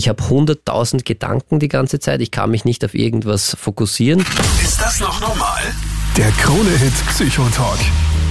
[0.00, 2.22] Ich habe 100.000 Gedanken die ganze Zeit.
[2.22, 4.24] Ich kann mich nicht auf irgendwas fokussieren.
[4.64, 5.60] Ist das noch normal?
[6.16, 7.78] Der Krone-Hit Psychotalk.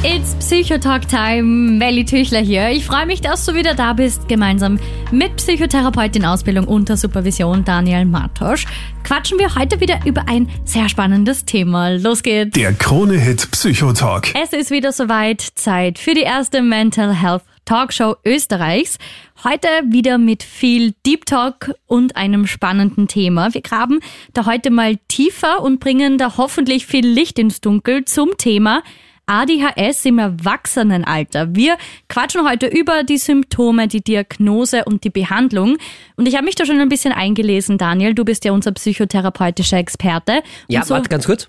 [0.02, 1.78] It's Psychotalk Time.
[1.78, 2.70] Melly Tüchler hier.
[2.70, 4.80] Ich freue mich, dass du wieder da bist, gemeinsam
[5.12, 8.66] mit Psychotherapeutin Ausbildung unter Supervision Daniel Martosch.
[9.04, 11.90] Quatschen wir heute wieder über ein sehr spannendes Thema.
[11.90, 12.56] Los geht's.
[12.56, 14.34] Der Krone-Hit Psychotalk.
[14.34, 15.42] Es ist wieder soweit.
[15.54, 18.98] Zeit für die erste Mental Health Talkshow Österreichs.
[19.44, 23.54] Heute wieder mit viel Deep Talk und einem spannenden Thema.
[23.54, 24.00] Wir graben
[24.34, 28.82] da heute mal tiefer und bringen da hoffentlich viel Licht ins Dunkel zum Thema
[29.28, 31.56] ADHS im Erwachsenenalter.
[31.56, 31.78] Wir
[32.08, 35.78] quatschen heute über die Symptome, die Diagnose und die Behandlung.
[36.16, 38.16] Und ich habe mich da schon ein bisschen eingelesen, Daniel.
[38.16, 40.42] Du bist ja unser psychotherapeutischer Experte.
[40.70, 41.48] Ja, so warte ganz kurz.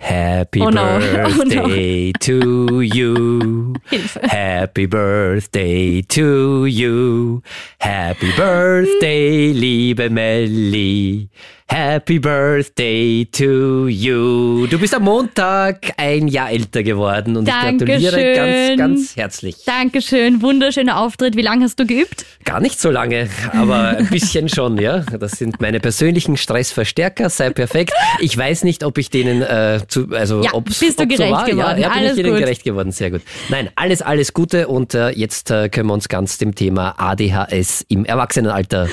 [0.00, 0.98] Happy oh, oh no.
[0.98, 3.74] birthday to you.
[4.22, 7.42] Happy birthday to you.
[7.80, 11.28] Happy birthday, liebe Melli.
[11.72, 14.66] Happy birthday to you.
[14.66, 18.76] Du bist am Montag ein Jahr älter geworden und ich gratuliere Dankeschön.
[18.76, 19.56] ganz, ganz herzlich.
[19.64, 21.36] Dankeschön, wunderschöner Auftritt.
[21.36, 22.26] Wie lange hast du geübt?
[22.44, 24.98] Gar nicht so lange, aber ein bisschen schon, ja.
[25.20, 27.92] Das sind meine persönlichen Stressverstärker, sei perfekt.
[28.18, 31.18] Ich weiß nicht, ob ich denen äh, zu, also Ja, ob's, bist du ob's so
[31.18, 31.44] gerecht war.
[31.46, 31.78] geworden.
[31.80, 32.40] Ja, ja bin Alles ich ihnen gut.
[32.40, 33.22] gerecht geworden, sehr gut.
[33.48, 37.84] Nein, alles, alles Gute und äh, jetzt äh, können wir uns ganz dem Thema ADHS
[37.88, 38.88] im Erwachsenenalter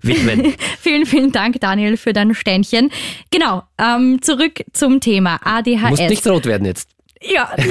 [0.00, 0.54] widmen.
[0.80, 2.90] Vielen, vielen Dank, Daniel, für dein Ständchen.
[3.30, 5.50] Genau, ähm, zurück zum Thema Du
[5.88, 6.10] musst ADHS.
[6.10, 6.88] nicht rot werden jetzt.
[7.22, 7.50] Ja.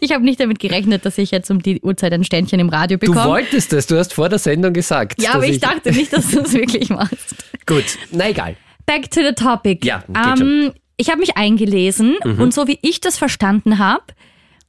[0.00, 2.96] Ich habe nicht damit gerechnet, dass ich jetzt um die Uhrzeit ein Ständchen im Radio
[2.96, 3.30] Du bekomme.
[3.30, 5.20] wolltest es, du hast vor der Sendung gesagt.
[5.20, 7.34] ja, aber ich dachte nicht, dass du es wirklich machst.
[7.66, 8.56] Gut, na egal.
[8.86, 9.84] Back to the topic.
[9.84, 14.04] Ja, ähm, ich habe mich eingelesen und so wie ich das verstanden habe,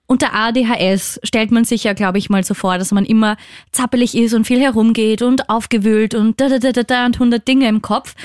[0.08, 3.38] unter ADHS stellt man sich ja, glaube ich, mal so vor, dass man immer
[3.72, 7.48] zappelig ist und viel herumgeht und aufgewühlt und da da da da da und hundert
[7.48, 8.16] Dinge im Kopf.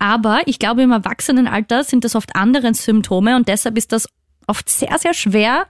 [0.00, 4.08] Aber ich glaube, im Erwachsenenalter sind das oft andere Symptome und deshalb ist das
[4.46, 5.66] oft sehr, sehr schwer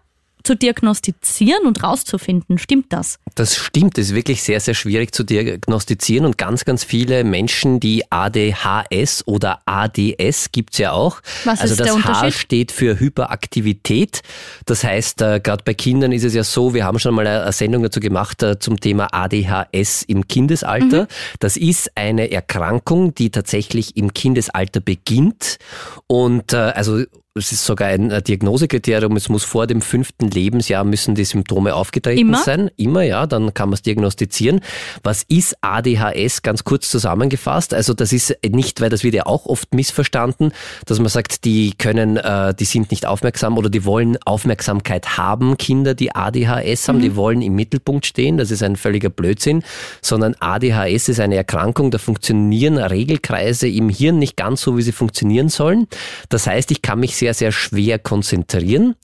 [0.48, 2.56] zu diagnostizieren und rauszufinden.
[2.56, 3.18] Stimmt das?
[3.34, 7.80] Das stimmt, das ist wirklich sehr, sehr schwierig zu diagnostizieren und ganz, ganz viele Menschen,
[7.80, 11.20] die ADHS oder ADS gibt's ja auch.
[11.44, 14.22] Was also ist das der H steht für Hyperaktivität.
[14.64, 17.42] Das heißt, äh, gerade bei Kindern ist es ja so, wir haben schon mal eine
[17.42, 21.02] eine Sendung dazu gemacht äh, zum Thema ADHS im Kindesalter.
[21.02, 21.08] Mhm.
[21.40, 25.58] Das ist eine Erkrankung, die tatsächlich im Kindesalter beginnt
[26.06, 27.04] und äh, also
[27.38, 31.74] es ist sogar ein äh, Diagnosekriterium, es muss vor dem fünften Lebensjahr müssen die Symptome
[31.74, 32.38] aufgetreten Immer?
[32.38, 32.70] sein.
[32.76, 34.60] Immer, ja, dann kann man es diagnostizieren.
[35.02, 36.42] Was ist ADHS?
[36.42, 37.74] Ganz kurz zusammengefasst.
[37.74, 40.52] Also das ist nicht, weil das wird ja auch oft missverstanden,
[40.86, 45.56] dass man sagt, die können, äh, die sind nicht aufmerksam oder die wollen Aufmerksamkeit haben,
[45.56, 48.36] Kinder, die ADHS haben, die wollen im Mittelpunkt stehen.
[48.36, 49.62] Das ist ein völliger Blödsinn,
[50.02, 54.92] sondern ADHS ist eine Erkrankung, da funktionieren Regelkreise im Hirn nicht ganz so, wie sie
[54.92, 55.86] funktionieren sollen.
[56.28, 58.94] Das heißt, ich kann mich sehr, sehr schwer konzentrieren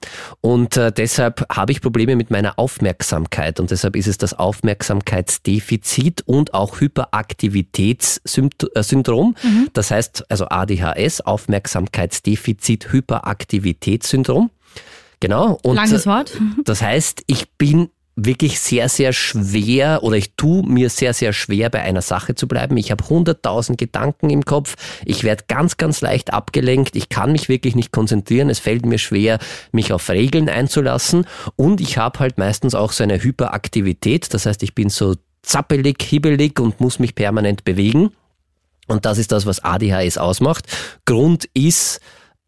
[0.41, 6.23] und äh, deshalb habe ich Probleme mit meiner Aufmerksamkeit und deshalb ist es das Aufmerksamkeitsdefizit
[6.27, 9.35] und auch Hyperaktivitätssyndrom.
[9.73, 14.51] Das heißt also ADHS, Aufmerksamkeitsdefizit, Hyperaktivitätssyndrom.
[15.21, 15.59] Genau.
[15.62, 16.33] Und Langes Wort.
[16.65, 21.69] das heißt, ich bin wirklich sehr, sehr schwer oder ich tue mir sehr, sehr schwer
[21.69, 22.76] bei einer Sache zu bleiben.
[22.76, 24.76] Ich habe hunderttausend Gedanken im Kopf.
[25.04, 26.94] Ich werde ganz, ganz leicht abgelenkt.
[26.94, 28.50] Ich kann mich wirklich nicht konzentrieren.
[28.50, 29.38] Es fällt mir schwer,
[29.72, 31.26] mich auf Regeln einzulassen.
[31.56, 34.32] Und ich habe halt meistens auch so eine Hyperaktivität.
[34.32, 38.10] Das heißt, ich bin so zappelig, hibbelig und muss mich permanent bewegen.
[38.86, 40.66] Und das ist das, was ADHS ausmacht.
[41.04, 42.00] Grund ist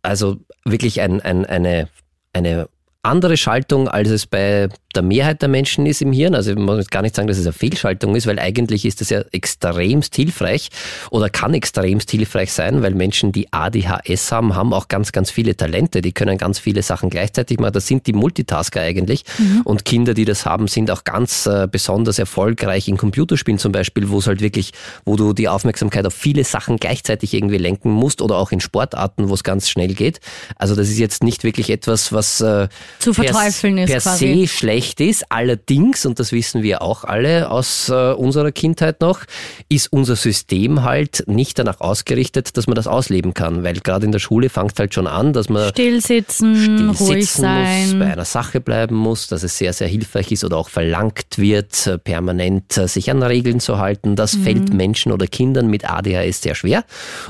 [0.02, 1.88] also wirklich ein, ein, eine,
[2.32, 2.68] eine
[3.06, 6.34] andere Schaltung, als es bei der Mehrheit der Menschen ist im Hirn.
[6.34, 9.10] Also man muss gar nicht sagen, dass es eine Fehlschaltung ist, weil eigentlich ist das
[9.10, 10.70] ja extremst hilfreich
[11.10, 15.56] oder kann extremst hilfreich sein, weil Menschen, die ADHS haben, haben auch ganz, ganz viele
[15.56, 16.00] Talente.
[16.00, 17.74] Die können ganz viele Sachen gleichzeitig machen.
[17.74, 19.24] Das sind die Multitasker eigentlich.
[19.64, 24.08] Und Kinder, die das haben, sind auch ganz äh, besonders erfolgreich in Computerspielen zum Beispiel,
[24.08, 24.72] wo es halt wirklich,
[25.04, 29.28] wo du die Aufmerksamkeit auf viele Sachen gleichzeitig irgendwie lenken musst oder auch in Sportarten,
[29.28, 30.20] wo es ganz schnell geht.
[30.56, 34.42] Also das ist jetzt nicht wirklich etwas, was äh, Zu per- verteufeln ist per quasi.
[34.42, 35.24] se schlecht ist.
[35.30, 39.20] Allerdings, und das wissen wir auch alle aus äh, unserer Kindheit noch,
[39.68, 43.62] ist unser System halt nicht danach ausgerichtet, dass man das ausleben kann.
[43.64, 47.26] Weil gerade in der Schule fängt halt schon an, dass man Still sitzen, still ruhig
[47.30, 48.02] sitzen muss, bei sein.
[48.02, 51.98] einer Sache bleiben muss, dass es sehr, sehr hilfreich ist oder auch verlangt wird, äh,
[51.98, 54.16] permanent äh, sich an Regeln zu halten.
[54.16, 54.42] Das Mhm.
[54.42, 56.84] fällt Menschen oder Kindern mit ADHS sehr schwer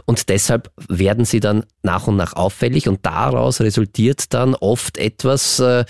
[0.05, 5.46] und deshalb werden sie dann nach und nach auffällig und daraus resultiert dann oft etwas,
[5.47, 5.85] was, äh,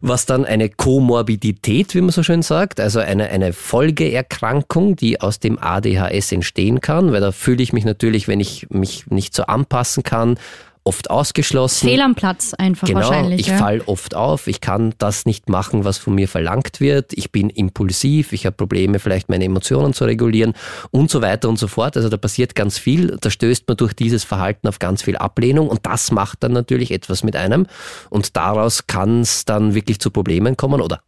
[0.00, 5.38] was dann eine Komorbidität, wie man so schön sagt, also eine, eine Folgeerkrankung, die aus
[5.38, 9.44] dem ADHS entstehen kann, weil da fühle ich mich natürlich, wenn ich mich nicht so
[9.44, 10.38] anpassen kann,
[10.86, 11.88] oft ausgeschlossen.
[11.88, 13.40] Fehl am Platz einfach genau, wahrscheinlich.
[13.40, 13.58] Ich ja.
[13.58, 17.12] fall oft auf, ich kann das nicht machen, was von mir verlangt wird.
[17.12, 20.54] Ich bin impulsiv, ich habe Probleme, vielleicht meine Emotionen zu regulieren
[20.92, 21.96] und so weiter und so fort.
[21.96, 23.16] Also da passiert ganz viel.
[23.20, 26.92] Da stößt man durch dieses Verhalten auf ganz viel Ablehnung und das macht dann natürlich
[26.92, 27.66] etwas mit einem.
[28.08, 31.00] Und daraus kann es dann wirklich zu Problemen kommen oder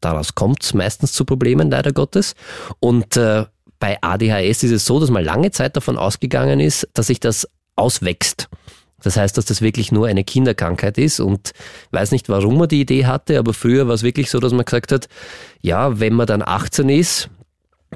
[0.00, 2.34] daraus kommt es meistens zu Problemen, leider Gottes.
[2.80, 3.46] Und äh,
[3.78, 7.48] bei ADHS ist es so, dass man lange Zeit davon ausgegangen ist, dass sich das
[7.76, 8.48] auswächst.
[9.02, 11.52] Das heißt, dass das wirklich nur eine Kinderkrankheit ist und
[11.90, 14.64] weiß nicht, warum man die Idee hatte, aber früher war es wirklich so, dass man
[14.64, 15.08] gesagt hat,
[15.60, 17.28] ja, wenn man dann 18 ist,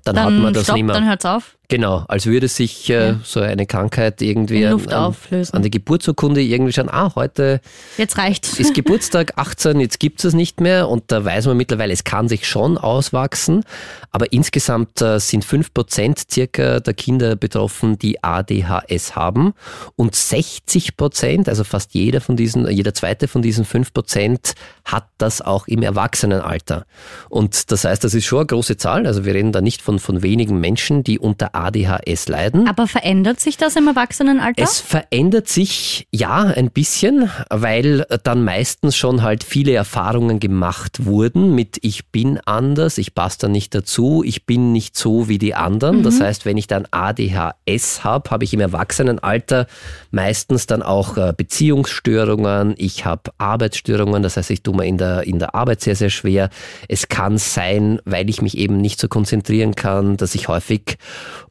[0.05, 0.95] dann, dann hat man das stopp, nicht mehr.
[0.95, 1.57] dann hört's auf.
[1.69, 3.21] Genau, als würde sich äh, Ja.
[3.25, 7.61] so eine Krankheit irgendwie an, an, die Geburtsurkunde irgendwie schauen, ah, heute
[7.99, 8.61] Jetzt reicht's.
[8.61, 12.29] ist Geburtstag 18, jetzt gibt es nicht mehr und da weiß man mittlerweile, es kann
[12.29, 13.65] sich schon auswachsen,
[14.13, 19.53] aber insgesamt äh, sind 5% circa der Kinder betroffen, die ADHS haben
[19.97, 24.55] und 60%, also fast jeder von diesen, jeder zweite von diesen 5%
[24.85, 26.87] hat das auch im Erwachsenenalter.
[27.29, 29.99] Und das heißt, das ist schon eine große Zahl, also wir reden da nicht von,
[29.99, 32.69] von wenigen Menschen, die unter ADHS leiden.
[32.69, 34.63] Aber verändert sich das im Erwachsenenalter?
[34.63, 41.55] Es verändert sich ja ein bisschen, weil dann meistens schon halt viele Erfahrungen gemacht wurden
[41.55, 45.55] mit ich bin anders, ich passe da nicht dazu, ich bin nicht so wie die
[45.55, 46.03] anderen.
[46.03, 49.67] Das heißt, wenn ich dann ADHS habe, habe ich im Erwachsenenalter
[50.11, 55.25] meistens dann auch äh, Beziehungsstörungen, ich habe Arbeitsstörungen, das heißt, ich tue mir in der,
[55.25, 56.51] in der Arbeit sehr, sehr schwer.
[56.89, 60.99] Es kann sein, weil ich mich eben nicht so konzentrieren kann, dass ich häufig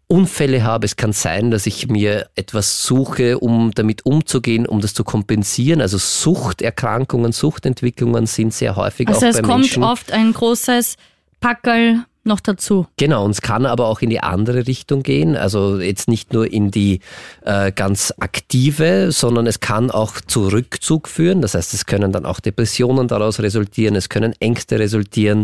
[0.07, 0.85] Unfälle habe.
[0.85, 5.81] Es kann sein, dass ich mir etwas suche, um damit umzugehen, um das zu kompensieren.
[5.81, 9.83] Also Suchterkrankungen, Suchtentwicklungen sind sehr häufig also auch es bei kommt Menschen.
[9.83, 10.95] oft ein großes
[11.39, 12.87] Packerl noch dazu.
[12.97, 15.35] Genau, und es kann aber auch in die andere Richtung gehen.
[15.35, 16.99] Also jetzt nicht nur in die
[17.43, 21.41] äh, ganz aktive, sondern es kann auch zu Rückzug führen.
[21.41, 25.43] Das heißt, es können dann auch Depressionen daraus resultieren, es können Ängste resultieren,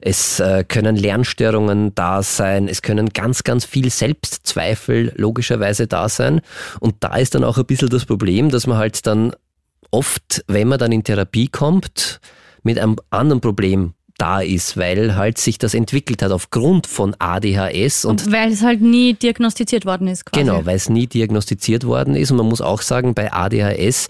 [0.00, 6.40] es äh, können Lernstörungen da sein, es können ganz, ganz viel Selbstzweifel logischerweise da sein.
[6.80, 9.32] Und da ist dann auch ein bisschen das Problem, dass man halt dann
[9.90, 12.20] oft, wenn man dann in Therapie kommt,
[12.62, 18.04] mit einem anderen Problem da ist, weil halt sich das entwickelt hat aufgrund von ADHS
[18.04, 20.44] und Weil es halt nie diagnostiziert worden ist quasi.
[20.44, 22.30] Genau, weil es nie diagnostiziert worden ist.
[22.30, 24.08] Und man muss auch sagen, bei ADHS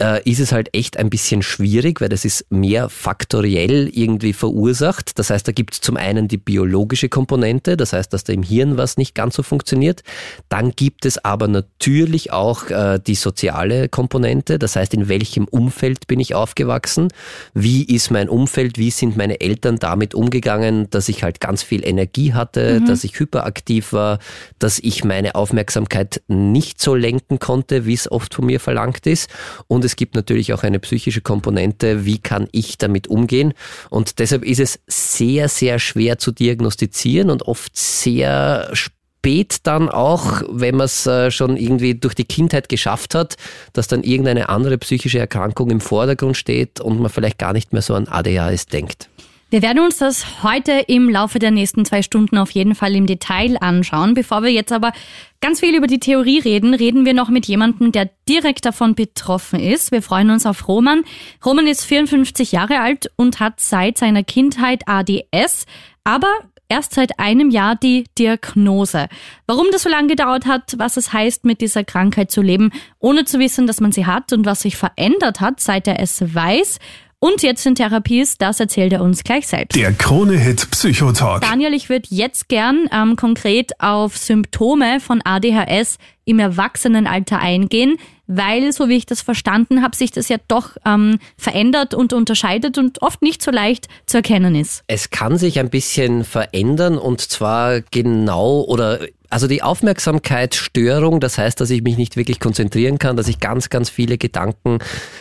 [0.00, 5.18] äh, ist es halt echt ein bisschen schwierig, weil das ist mehr faktoriell irgendwie verursacht.
[5.18, 8.42] Das heißt, da gibt es zum einen die biologische Komponente, das heißt, dass da im
[8.42, 10.02] Hirn was nicht ganz so funktioniert.
[10.48, 16.06] Dann gibt es aber natürlich auch äh, die soziale Komponente, das heißt, in welchem Umfeld
[16.06, 17.08] bin ich aufgewachsen,
[17.54, 21.86] wie ist mein Umfeld, wie sind meine Eltern damit umgegangen, dass ich halt ganz viel
[21.86, 24.18] Energie hatte, dass ich hyperaktiv war,
[24.58, 29.28] dass ich meine Aufmerksamkeit nicht so lenken konnte, wie es oft von mir verlangt ist.
[29.66, 33.54] Und es gibt natürlich auch eine psychische Komponente, wie kann ich damit umgehen.
[33.88, 40.42] Und deshalb ist es sehr, sehr schwer zu diagnostizieren und oft sehr spät dann auch,
[40.50, 43.36] wenn man es äh, schon irgendwie durch die Kindheit geschafft hat,
[43.72, 47.82] dass dann irgendeine andere psychische Erkrankung im Vordergrund steht und man vielleicht gar nicht mehr
[47.82, 49.08] so an ADHS denkt.
[49.50, 53.06] Wir werden uns das heute im Laufe der nächsten zwei Stunden auf jeden Fall im
[53.06, 54.12] Detail anschauen.
[54.12, 54.92] Bevor wir jetzt aber
[55.40, 59.58] ganz viel über die Theorie reden, reden wir noch mit jemandem, der direkt davon betroffen
[59.58, 59.90] ist.
[59.90, 61.02] Wir freuen uns auf Roman.
[61.42, 65.64] Roman ist 54 Jahre alt und hat seit seiner Kindheit ADS,
[66.04, 66.28] aber
[66.68, 69.08] erst seit einem Jahr die Diagnose.
[69.46, 73.24] Warum das so lange gedauert hat, was es heißt, mit dieser Krankheit zu leben, ohne
[73.24, 76.80] zu wissen, dass man sie hat und was sich verändert hat, seit er es weiß
[77.20, 79.76] und jetzt in Therapie ist, das erzählt er uns gleich selbst.
[79.76, 81.42] Der Krone-Hit Psychotalk.
[81.42, 87.96] Daniel, ich würde jetzt gern ähm, konkret auf Symptome von ADHS im Erwachsenenalter eingehen,
[88.28, 92.78] weil, so wie ich das verstanden habe, sich das ja doch ähm, verändert und unterscheidet
[92.78, 94.84] und oft nicht so leicht zu erkennen ist.
[94.86, 101.60] Es kann sich ein bisschen verändern und zwar genau oder also die Aufmerksamkeitsstörung, das heißt,
[101.60, 104.78] dass ich mich nicht wirklich konzentrieren kann, dass ich ganz, ganz viele Gedanken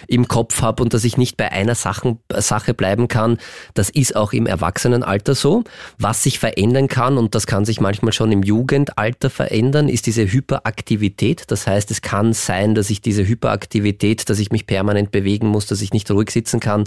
[0.08, 3.38] im Kopf habe und dass ich nicht bei einer Sachen, Sache bleiben kann,
[3.74, 5.64] das ist auch im Erwachsenenalter so.
[5.98, 10.32] Was sich verändern kann, und das kann sich manchmal schon im Jugendalter verändern, ist diese
[10.32, 11.44] Hyperaktivität.
[11.48, 15.66] Das heißt, es kann sein, dass ich diese Hyperaktivität, dass ich mich permanent bewegen muss,
[15.66, 16.86] dass ich nicht ruhig sitzen kann,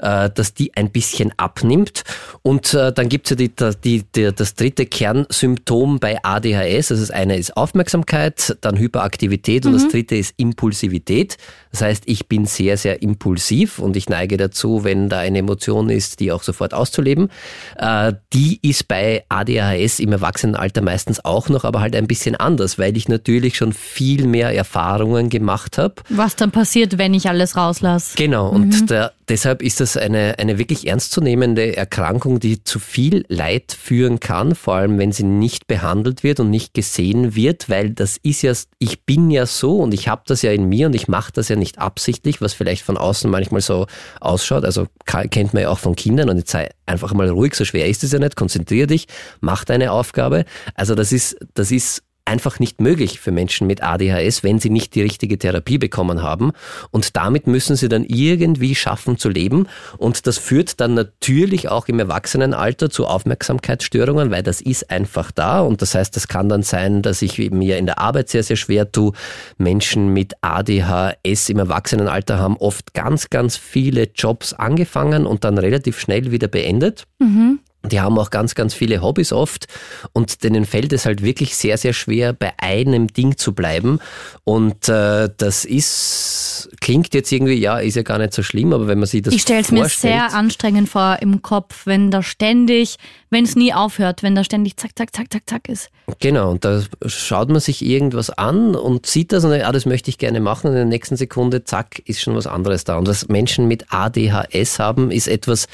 [0.00, 2.04] äh, dass die ein bisschen abnimmt.
[2.42, 3.52] Und äh, dann gibt es ja die,
[3.84, 6.90] die, die, das dritte Kernsymptom bei ADHS, ADHS.
[6.90, 11.36] Also das eine ist Aufmerksamkeit, dann Hyperaktivität und das dritte ist Impulsivität.
[11.70, 15.88] Das heißt, ich bin sehr, sehr impulsiv und ich neige dazu, wenn da eine Emotion
[15.88, 17.30] ist, die auch sofort auszuleben.
[17.76, 22.78] Äh, die ist bei ADHS im Erwachsenenalter meistens auch noch, aber halt ein bisschen anders,
[22.78, 25.94] weil ich natürlich schon viel mehr Erfahrungen gemacht habe.
[26.10, 28.16] Was dann passiert, wenn ich alles rauslasse.
[28.16, 33.76] Genau, und der, deshalb ist das eine, eine wirklich ernstzunehmende Erkrankung, die zu viel Leid
[33.78, 38.16] führen kann, vor allem wenn sie nicht behandelt wird und nicht gesehen wird, weil das
[38.22, 41.08] ist ja, ich bin ja so und ich habe das ja in mir und ich
[41.08, 43.86] mache das ja nicht absichtlich, was vielleicht von außen manchmal so
[44.20, 44.64] ausschaut.
[44.64, 47.88] Also kennt man ja auch von Kindern und jetzt sei einfach mal ruhig, so schwer
[47.88, 49.06] ist es ja nicht, konzentrier dich,
[49.40, 50.44] mach deine Aufgabe.
[50.74, 54.94] Also das ist, das ist einfach nicht möglich für Menschen mit ADHS, wenn sie nicht
[54.94, 56.52] die richtige Therapie bekommen haben.
[56.90, 59.66] Und damit müssen sie dann irgendwie schaffen zu leben.
[59.98, 65.60] Und das führt dann natürlich auch im Erwachsenenalter zu Aufmerksamkeitsstörungen, weil das ist einfach da.
[65.60, 68.56] Und das heißt, das kann dann sein, dass ich mir in der Arbeit sehr, sehr
[68.56, 69.12] schwer tue.
[69.58, 75.98] Menschen mit ADHS im Erwachsenenalter haben oft ganz, ganz viele Jobs angefangen und dann relativ
[75.98, 77.04] schnell wieder beendet.
[77.18, 77.60] Mhm.
[77.84, 79.66] Die haben auch ganz, ganz viele Hobbys oft
[80.12, 83.98] und denen fällt es halt wirklich sehr, sehr schwer, bei einem Ding zu bleiben.
[84.44, 88.86] Und äh, das ist, klingt jetzt irgendwie, ja, ist ja gar nicht so schlimm, aber
[88.86, 92.22] wenn man sich das Ich stelle es mir sehr anstrengend vor im Kopf, wenn da
[92.22, 92.98] ständig,
[93.30, 95.90] wenn es nie aufhört, wenn da ständig zack, zack, zack, zack, zack ist.
[96.20, 100.08] Genau, und da schaut man sich irgendwas an und sieht das und ja, das möchte
[100.08, 102.96] ich gerne machen und in der nächsten Sekunde, zack, ist schon was anderes da.
[102.96, 105.66] Und was Menschen mit ADHS haben, ist etwas,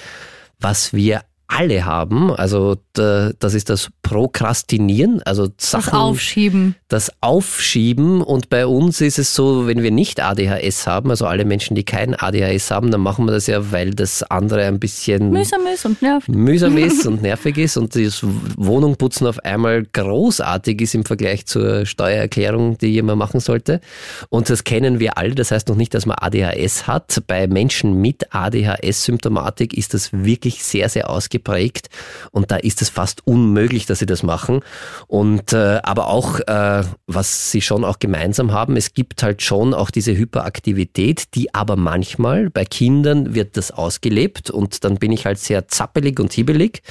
[0.59, 2.31] was wir alle haben.
[2.31, 6.75] Also das ist das Prokrastinieren, also Sachen, das Aufschieben.
[6.89, 8.23] Das Aufschieben.
[8.23, 11.85] Und bei uns ist es so, wenn wir nicht ADHS haben, also alle Menschen, die
[11.85, 15.87] kein ADHS haben, dann machen wir das ja, weil das andere ein bisschen mühsam ist
[15.87, 16.35] und nervig.
[16.35, 18.25] Mühsam ist und nervig ist und das
[18.57, 23.81] Wohnungputzen auf einmal großartig ist im Vergleich zur Steuererklärung, die jemand machen sollte.
[24.29, 25.35] Und das kennen wir alle.
[25.35, 27.23] Das heißt noch nicht, dass man ADHS hat.
[27.27, 31.89] Bei Menschen mit ADHS-Symptomatik ist das wirklich sehr, sehr ausgeprägt geprägt
[32.31, 34.61] und da ist es fast unmöglich, dass sie das machen.
[35.07, 39.73] Und äh, aber auch, äh, was sie schon auch gemeinsam haben, es gibt halt schon
[39.75, 45.27] auch diese Hyperaktivität, die aber manchmal bei Kindern wird das ausgelebt und dann bin ich
[45.27, 46.83] halt sehr zappelig und hibbelig.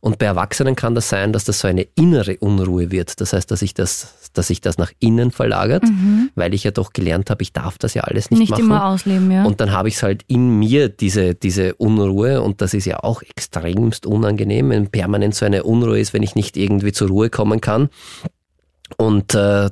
[0.00, 3.20] Und bei Erwachsenen kann das sein, dass das so eine innere Unruhe wird.
[3.20, 6.30] Das heißt, dass sich das, dass sich das nach innen verlagert, mhm.
[6.34, 8.62] weil ich ja doch gelernt habe, ich darf das ja alles nicht, nicht machen.
[8.62, 9.44] Nicht immer ausleben, ja.
[9.44, 12.42] Und dann habe ich es halt in mir, diese, diese Unruhe.
[12.42, 16.34] Und das ist ja auch extremst unangenehm, wenn permanent so eine Unruhe ist, wenn ich
[16.34, 17.88] nicht irgendwie zur Ruhe kommen kann.
[18.96, 19.70] Und äh,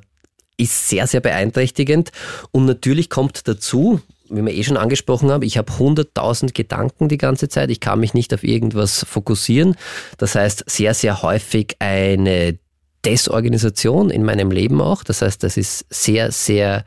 [0.56, 2.10] ist sehr, sehr beeinträchtigend.
[2.50, 7.18] Und natürlich kommt dazu, wie wir eh schon angesprochen haben, ich habe 100.000 Gedanken die
[7.18, 7.70] ganze Zeit.
[7.70, 9.76] Ich kann mich nicht auf irgendwas fokussieren.
[10.18, 12.58] Das heißt, sehr, sehr häufig eine
[13.04, 15.04] Desorganisation in meinem Leben auch.
[15.04, 16.84] Das heißt, das ist sehr, sehr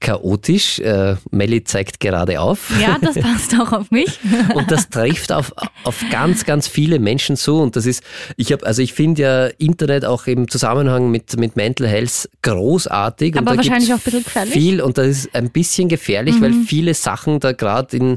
[0.00, 0.78] chaotisch.
[0.78, 2.70] Äh, Melli zeigt gerade auf.
[2.80, 4.18] Ja, das passt auch auf mich.
[4.54, 5.52] und das trifft auf,
[5.84, 7.56] auf ganz, ganz viele Menschen zu.
[7.56, 8.02] Und das ist,
[8.36, 13.36] ich habe, also ich finde ja Internet auch im Zusammenhang mit, mit Mental Health großartig.
[13.36, 14.54] Aber wahrscheinlich auch ein bisschen gefährlich.
[14.54, 16.42] Viel, und das ist ein bisschen gefährlich, mhm.
[16.42, 18.16] weil viele Sachen da gerade in,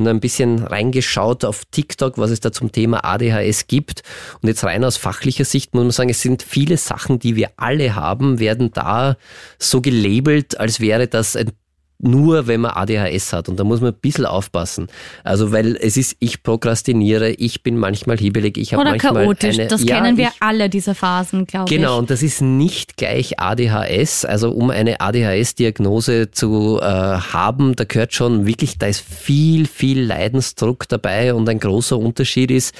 [0.00, 4.02] in ein bisschen reingeschaut auf TikTok, was es da zum Thema ADHS gibt.
[4.42, 7.50] Und jetzt rein aus fachlicher Sicht muss man sagen, es sind viele Sachen, die wir
[7.56, 9.16] alle haben, werden da
[9.58, 11.36] so gelabelt, als wäre das das
[12.02, 13.48] nur, wenn man ADHS hat.
[13.48, 14.88] Und da muss man ein bisschen aufpassen.
[15.24, 19.58] Also, weil es ist, ich prokrastiniere, ich bin manchmal hibbelig, ich habe manchmal chaotisch.
[19.58, 21.76] Eine, das ja, kennen wir ich, alle, diese Phasen, glaube ich.
[21.76, 24.24] Genau, und das ist nicht gleich ADHS.
[24.24, 30.02] Also, um eine ADHS-Diagnose zu äh, haben, da gehört schon wirklich, da ist viel, viel
[30.02, 32.74] Leidensdruck dabei und ein großer Unterschied ist,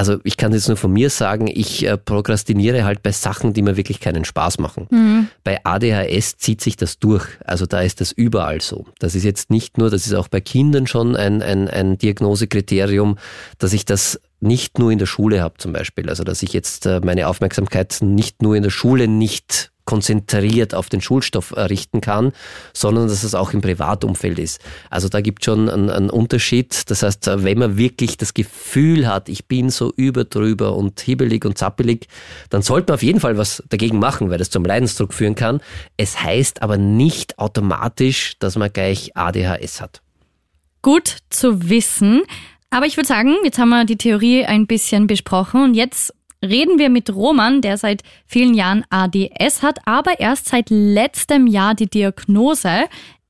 [0.00, 3.60] also ich kann jetzt nur von mir sagen, ich äh, prokrastiniere halt bei Sachen, die
[3.60, 4.86] mir wirklich keinen Spaß machen.
[4.88, 5.28] Mhm.
[5.44, 7.26] Bei ADHS zieht sich das durch.
[7.44, 8.86] Also da ist das überall so.
[8.98, 13.18] Das ist jetzt nicht nur, das ist auch bei Kindern schon ein, ein, ein Diagnosekriterium,
[13.58, 16.08] dass ich das nicht nur in der Schule habe zum Beispiel.
[16.08, 20.88] Also dass ich jetzt äh, meine Aufmerksamkeit nicht nur in der Schule nicht konzentriert auf
[20.88, 22.30] den Schulstoff richten kann,
[22.72, 24.60] sondern dass es auch im Privatumfeld ist.
[24.88, 26.88] Also da gibt es schon einen, einen, Unterschied.
[26.92, 31.58] Das heißt, wenn man wirklich das Gefühl hat, ich bin so überdrüber und hibbelig und
[31.58, 32.06] zappelig,
[32.50, 35.60] dann sollte man auf jeden Fall was dagegen machen, weil das zum Leidensdruck führen kann.
[35.96, 40.02] Es heißt aber nicht automatisch, dass man gleich ADHS hat.
[40.82, 42.22] Gut zu wissen.
[42.70, 46.78] Aber ich würde sagen, jetzt haben wir die Theorie ein bisschen besprochen und jetzt reden
[46.78, 51.88] wir mit Roman, der seit vielen Jahren ADS hat, aber erst seit letztem Jahr die
[51.88, 52.86] Diagnose.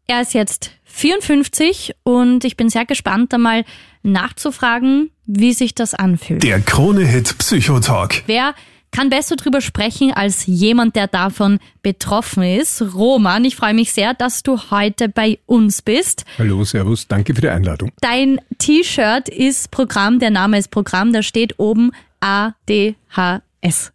[0.07, 3.65] Er ist jetzt 54 und ich bin sehr gespannt, da mal
[4.03, 6.43] nachzufragen, wie sich das anfühlt.
[6.43, 8.23] Der Krone-Hit Psychotalk.
[8.27, 8.55] Wer
[8.91, 12.83] kann besser drüber sprechen als jemand, der davon betroffen ist.
[12.95, 16.25] Roman, ich freue mich sehr, dass du heute bei uns bist.
[16.39, 17.93] Hallo, Servus, danke für die Einladung.
[18.01, 23.93] Dein T-Shirt ist Programm, der Name ist Programm, da steht oben ADHS.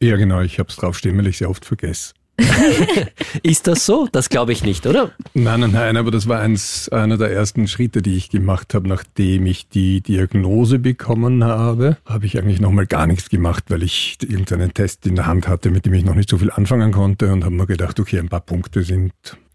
[0.00, 2.12] Ja, genau, ich habe es draufstehen, weil ich sehr oft vergesse.
[3.42, 4.08] ist das so?
[4.12, 5.12] Das glaube ich nicht, oder?
[5.32, 8.88] Nein, nein, nein, aber das war eins, einer der ersten Schritte, die ich gemacht habe,
[8.88, 11.96] nachdem ich die Diagnose bekommen habe.
[12.04, 15.70] Habe ich eigentlich nochmal gar nichts gemacht, weil ich irgendeinen Test in der Hand hatte,
[15.70, 18.28] mit dem ich noch nicht so viel anfangen konnte und habe mir gedacht, okay, ein
[18.28, 19.12] paar Punkte sind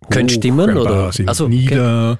[0.09, 2.17] können stimmen oder sind also, nieder.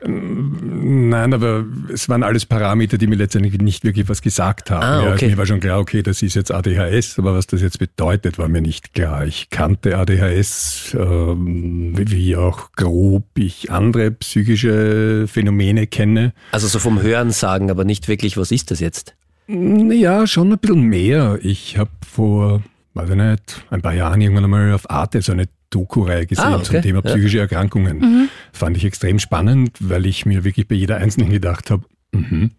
[0.00, 0.10] Okay.
[0.10, 4.82] Ähm, nein, aber es waren alles Parameter, die mir letztendlich nicht wirklich was gesagt haben.
[4.82, 5.06] Ah, okay.
[5.06, 7.78] ja, also mir war schon klar, okay, das ist jetzt ADHS, aber was das jetzt
[7.78, 9.24] bedeutet, war mir nicht klar.
[9.24, 16.32] Ich kannte ADHS, ähm, wie auch grob ich andere psychische Phänomene kenne.
[16.50, 19.14] Also so vom Hören sagen, aber nicht wirklich, was ist das jetzt?
[19.46, 21.38] Ja, schon ein bisschen mehr.
[21.42, 22.62] Ich habe vor,
[22.94, 26.56] weiß ich nicht, ein paar Jahren irgendwann einmal auf Arte so eine Doku-Reihe gesehen ah,
[26.56, 26.64] okay.
[26.64, 27.42] zum Thema psychische ja.
[27.42, 27.98] Erkrankungen.
[27.98, 28.28] Mhm.
[28.52, 32.50] Fand ich extrem spannend, weil ich mir wirklich bei jeder einzelnen gedacht habe, mhm.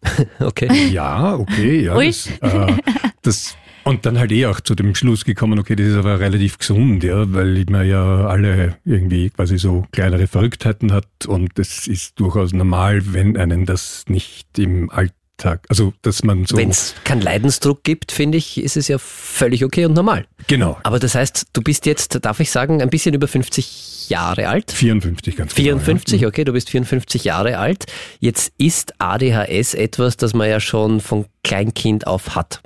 [0.40, 0.68] okay.
[0.90, 1.94] Ja, okay, ja.
[1.94, 2.72] Das, äh,
[3.22, 6.58] das, und dann halt eh auch zu dem Schluss gekommen, okay, das ist aber relativ
[6.58, 12.20] gesund, ja, weil man ja alle irgendwie quasi so kleinere Verrücktheiten hat und es ist
[12.20, 15.64] durchaus normal, wenn einen das nicht im Alltag Tag.
[15.68, 16.56] Also, dass man so.
[16.56, 20.26] Wenn es keinen Leidensdruck gibt, finde ich, ist es ja völlig okay und normal.
[20.46, 20.78] Genau.
[20.82, 24.72] Aber das heißt, du bist jetzt, darf ich sagen, ein bisschen über 50 Jahre alt?
[24.72, 26.26] 54, ganz 54, genau, ja.
[26.26, 26.28] Mhm.
[26.28, 27.86] okay, du bist 54 Jahre alt.
[28.20, 32.60] Jetzt ist ADHS etwas, das man ja schon von Kleinkind auf hat.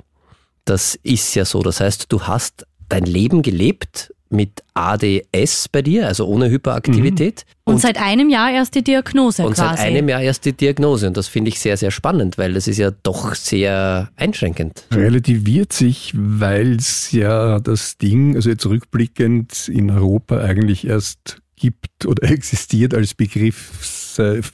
[0.65, 1.61] Das ist ja so.
[1.61, 7.45] Das heißt, du hast dein Leben gelebt mit ADS bei dir, also ohne Hyperaktivität.
[7.45, 7.61] Mhm.
[7.65, 9.45] Und, und, seit einem Jahr erst die Diagnose.
[9.45, 9.77] Und quasi.
[9.77, 11.07] seit einem Jahr erst die Diagnose.
[11.07, 14.85] Und das finde ich sehr, sehr spannend, weil das ist ja doch sehr einschränkend.
[14.91, 22.05] Relativiert sich, weil es ja das Ding, also jetzt rückblickend in Europa eigentlich erst gibt
[22.05, 23.55] oder existiert als Begriff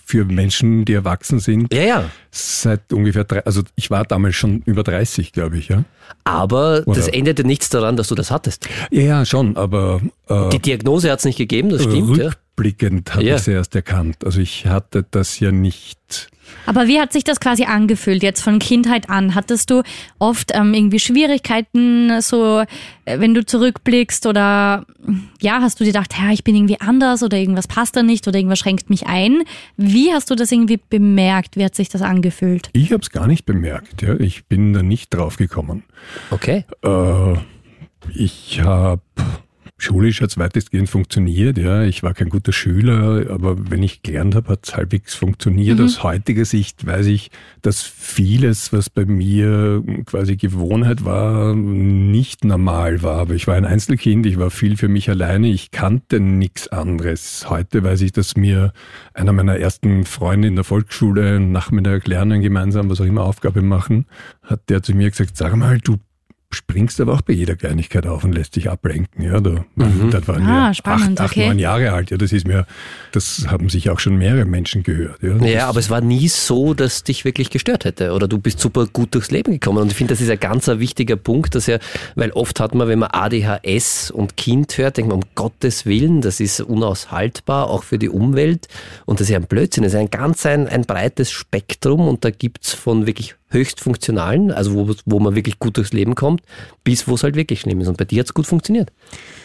[0.05, 1.73] für Menschen, die erwachsen sind.
[1.73, 2.09] Ja, ja.
[2.31, 5.83] Seit ungefähr, drei, also ich war damals schon über 30, glaube ich, ja.
[6.23, 6.95] Aber oder?
[6.95, 8.69] das änderte nichts daran, dass du das hattest.
[8.91, 10.01] Ja, ja schon, aber.
[10.27, 12.17] Äh, Die Diagnose hat es nicht gegeben, das stimmt.
[12.17, 13.15] Rückblickend ja.
[13.15, 14.23] habe ich es erst erkannt.
[14.23, 16.29] Also ich hatte das ja nicht
[16.65, 19.35] aber wie hat sich das quasi angefühlt jetzt von Kindheit an?
[19.35, 19.83] Hattest du
[20.19, 24.85] oft ähm, irgendwie Schwierigkeiten, so äh, wenn du zurückblickst oder
[25.41, 28.27] ja, hast du dir gedacht, ja, ich bin irgendwie anders oder irgendwas passt da nicht
[28.27, 29.43] oder irgendwas schränkt mich ein?
[29.77, 31.55] Wie hast du das irgendwie bemerkt?
[31.55, 32.69] Wie hat sich das angefühlt?
[32.73, 34.01] Ich habe es gar nicht bemerkt.
[34.01, 34.19] Ja.
[34.19, 35.83] Ich bin da nicht drauf gekommen.
[36.29, 36.65] Okay.
[36.83, 37.33] Äh,
[38.13, 39.01] ich habe
[39.81, 41.57] schulisch hat es weitestgehend funktioniert.
[41.57, 45.79] Ja, ich war kein guter Schüler, aber wenn ich gelernt habe, hat es halbwegs funktioniert.
[45.79, 45.85] Mhm.
[45.85, 53.01] Aus heutiger Sicht weiß ich, dass vieles, was bei mir quasi Gewohnheit war, nicht normal
[53.03, 53.17] war.
[53.17, 57.45] Aber ich war ein Einzelkind, ich war viel für mich alleine, ich kannte nichts anderes.
[57.49, 58.73] Heute weiß ich, dass mir
[59.13, 64.05] einer meiner ersten Freunde in der Volksschule Nachmittag lernen gemeinsam, was auch immer Aufgabe machen,
[64.43, 65.97] hat der zu mir gesagt, sag mal, du
[66.51, 69.23] springst aber auch bei jeder Kleinigkeit auf und lässt dich ablenken.
[69.23, 70.09] Ja, da, mhm.
[70.09, 71.47] da waren ah, wir spannend, acht, acht okay.
[71.47, 72.09] neun Jahre alt.
[72.09, 72.65] Ja, das ist mir,
[73.11, 75.21] das haben sich auch schon mehrere Menschen gehört.
[75.21, 78.59] Ja, ja aber es war nie so, dass dich wirklich gestört hätte oder du bist
[78.59, 79.77] super gut durchs Leben gekommen.
[79.77, 81.77] Und ich finde, das ist ein ganz wichtiger Punkt, dass ja,
[82.15, 86.21] weil oft hat man, wenn man ADHS und Kind hört, denkt man, um Gottes Willen,
[86.21, 88.67] das ist unaushaltbar, auch für die Umwelt.
[89.05, 89.83] Und das ist ja ein Blödsinn.
[89.83, 94.51] Das ist ein ganz ein, ein breites Spektrum und da gibt's von wirklich höchst funktionalen,
[94.51, 96.41] also wo, wo man wirklich gut durchs Leben kommt,
[96.83, 97.87] bis wo es halt wirklich schlimm ist.
[97.87, 98.91] Und bei dir hat es gut funktioniert.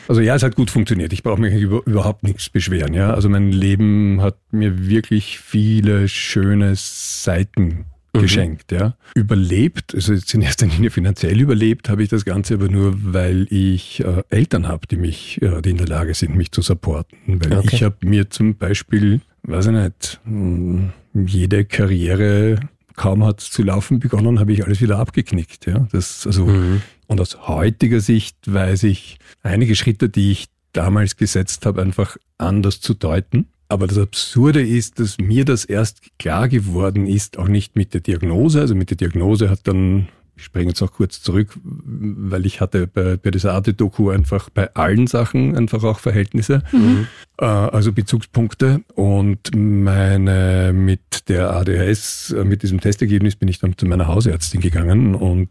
[0.09, 1.13] Also ja, es hat gut funktioniert.
[1.13, 2.95] Ich brauche mich über, überhaupt nichts beschweren.
[2.95, 3.15] Ja?
[3.15, 8.21] Also mein Leben hat mir wirklich viele schöne Seiten mhm.
[8.21, 8.73] geschenkt.
[8.73, 8.95] Ja.
[9.15, 13.47] Überlebt, also jetzt in erster Linie finanziell überlebt, habe ich das Ganze aber nur, weil
[13.51, 17.19] ich äh, Eltern habe, die mich, äh, die in der Lage sind, mich zu supporten.
[17.27, 17.71] Weil okay.
[17.73, 22.59] ich habe mir zum Beispiel, weiß ich nicht, hm, jede Karriere
[22.95, 25.67] kaum hat zu laufen begonnen, habe ich alles wieder abgeknickt.
[25.67, 26.83] Ja, das, also, mhm.
[27.07, 32.81] Und aus heutiger Sicht weiß ich einige Schritte, die ich damals gesetzt habe, einfach anders
[32.81, 33.47] zu deuten.
[33.69, 38.01] Aber das Absurde ist, dass mir das erst klar geworden ist, auch nicht mit der
[38.01, 38.61] Diagnose.
[38.61, 42.87] Also mit der Diagnose hat dann ich springe jetzt auch kurz zurück, weil ich hatte
[42.87, 47.07] bei, bei dieser Arte-Doku einfach bei allen Sachen einfach auch Verhältnisse, mhm.
[47.39, 48.83] äh, also Bezugspunkte.
[48.95, 54.61] Und meine mit der ADHS, äh, mit diesem Testergebnis bin ich dann zu meiner Hausärztin
[54.61, 55.49] gegangen und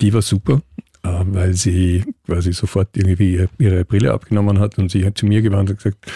[0.00, 0.62] die war super,
[1.04, 5.42] äh, weil sie quasi sofort irgendwie ihre Brille abgenommen hat und sie hat zu mir
[5.42, 6.10] gewandt und gesagt,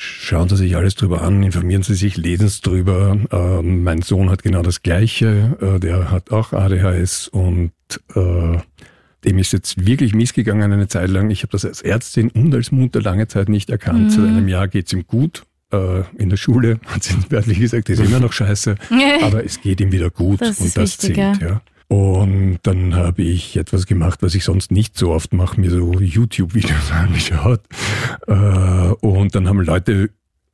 [0.00, 3.18] Schauen Sie sich alles drüber an, informieren Sie sich, lesen Sie drüber.
[3.32, 7.72] Ähm, mein Sohn hat genau das Gleiche, äh, der hat auch ADHS und
[8.14, 8.58] äh,
[9.24, 11.30] dem ist jetzt wirklich missgegangen eine Zeit lang.
[11.30, 14.04] Ich habe das als Ärztin und als Mutter lange Zeit nicht erkannt.
[14.04, 14.10] Mhm.
[14.10, 15.42] Seit einem Jahr geht's ihm gut.
[15.72, 18.76] Äh, in der Schule hat sie wörtlich gesagt, ist immer noch scheiße,
[19.22, 21.40] aber es geht ihm wieder gut das und das wichtig, zählt.
[21.42, 21.60] Ja.
[21.88, 25.92] Und dann habe ich etwas gemacht, was ich sonst nicht so oft mache, mir so
[25.92, 27.62] YouTube-Videos angeschaut.
[28.26, 28.32] Äh,
[29.00, 30.10] und dann haben Leute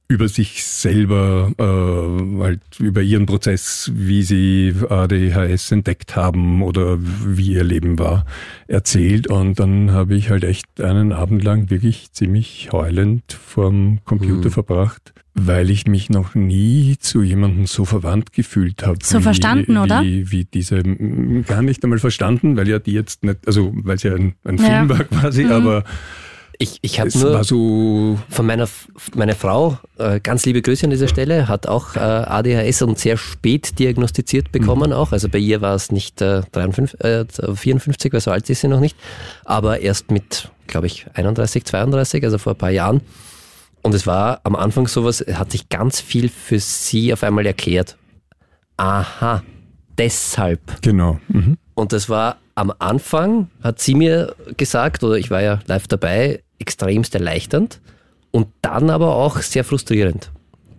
[0.07, 7.53] über sich selber, äh, halt über ihren Prozess, wie sie ADHS entdeckt haben oder wie
[7.53, 8.27] ihr Leben war,
[8.67, 9.29] erzählt.
[9.29, 14.53] Und dann habe ich halt echt einen Abend lang wirklich ziemlich heulend vorm Computer mhm.
[14.53, 18.99] verbracht, weil ich mich noch nie zu jemandem so verwandt gefühlt habe.
[19.03, 20.03] So wie, verstanden, wie, oder?
[20.03, 20.83] Wie diese,
[21.47, 24.59] gar nicht einmal verstanden, weil ja die jetzt nicht, also weil es ja ein, ein
[24.59, 24.65] ja.
[24.65, 25.53] Film war quasi, mhm.
[25.53, 25.85] aber
[26.59, 28.69] ich, ich habe nur so von meiner
[29.15, 33.17] meine Frau, äh, ganz liebe Grüße an dieser Stelle, hat auch äh, ADHS und sehr
[33.17, 34.97] spät diagnostiziert bekommen mhm.
[34.97, 35.13] auch.
[35.13, 38.69] Also bei ihr war es nicht äh, 53, äh, 54, weil so alt ist sie
[38.69, 38.97] noch nicht,
[39.45, 43.01] aber erst mit, glaube ich, 31, 32, also vor ein paar Jahren.
[43.83, 47.99] Und es war am Anfang sowas, hat sich ganz viel für sie auf einmal erklärt.
[48.77, 49.43] Aha,
[49.99, 50.61] deshalb.
[50.83, 51.19] Genau.
[51.29, 51.59] Mhm.
[51.75, 56.44] Und das war am Anfang, hat sie mir gesagt, oder ich war ja live dabei,
[56.59, 57.81] extremst erleichternd
[58.31, 60.31] und dann aber auch sehr frustrierend.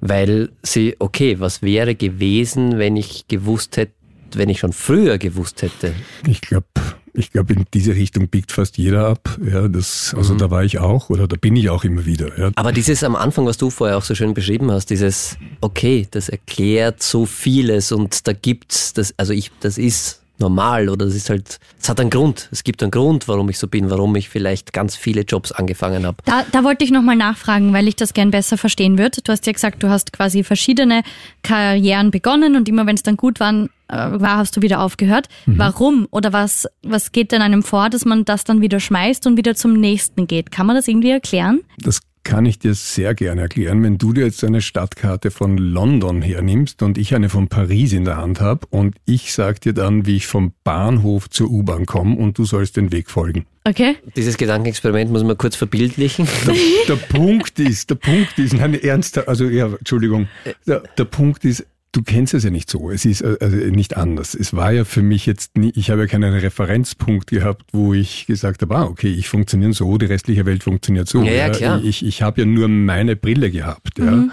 [0.01, 3.93] Weil sie, okay, was wäre gewesen, wenn ich gewusst hätte,
[4.33, 5.93] wenn ich schon früher gewusst hätte?
[6.27, 6.67] Ich glaube,
[7.13, 9.39] ich glaube, in diese Richtung biegt fast jeder ab.
[9.43, 10.37] Ja, das, also mhm.
[10.39, 12.37] da war ich auch oder da bin ich auch immer wieder.
[12.37, 12.51] Ja.
[12.55, 16.29] Aber dieses am Anfang, was du vorher auch so schön beschrieben hast, dieses, okay, das
[16.29, 21.29] erklärt so vieles und da gibt's das, also ich, das ist normal oder es ist
[21.29, 22.49] halt, es hat einen Grund.
[22.51, 26.05] Es gibt einen Grund, warum ich so bin, warum ich vielleicht ganz viele Jobs angefangen
[26.05, 26.17] habe.
[26.25, 29.21] Da, da wollte ich nochmal nachfragen, weil ich das gern besser verstehen würde.
[29.21, 31.03] Du hast ja gesagt, du hast quasi verschiedene
[31.43, 35.27] Karrieren begonnen und immer wenn es dann gut war, äh, war, hast du wieder aufgehört.
[35.45, 35.59] Mhm.
[35.59, 39.37] Warum oder was, was geht denn einem vor, dass man das dann wieder schmeißt und
[39.37, 40.51] wieder zum nächsten geht?
[40.51, 41.61] Kann man das irgendwie erklären?
[41.77, 43.81] Das kann ich dir sehr gerne erklären.
[43.83, 48.03] Wenn du dir jetzt eine Stadtkarte von London hernimmst und ich eine von Paris in
[48.03, 52.17] der Hand habe und ich sag dir dann, wie ich vom Bahnhof zur U-Bahn komme
[52.17, 53.45] und du sollst den Weg folgen.
[53.63, 53.95] Okay.
[54.15, 56.27] Dieses Gedankenexperiment muss man kurz verbildlichen.
[56.45, 56.55] Der,
[56.89, 60.27] der Punkt ist, der Punkt ist, nein, ernster, also ja, Entschuldigung,
[60.67, 62.91] der, der Punkt ist, Du kennst es ja nicht so.
[62.91, 64.35] Es ist äh, also nicht anders.
[64.35, 68.25] Es war ja für mich jetzt nie, ich habe ja keinen Referenzpunkt gehabt, wo ich
[68.25, 71.23] gesagt habe, ah, okay, ich funktioniere so, die restliche Welt funktioniert so.
[71.23, 71.81] Ja, ja klar.
[71.81, 73.97] Ich, ich habe ja nur meine Brille gehabt.
[73.97, 74.11] Ja.
[74.11, 74.31] Mhm.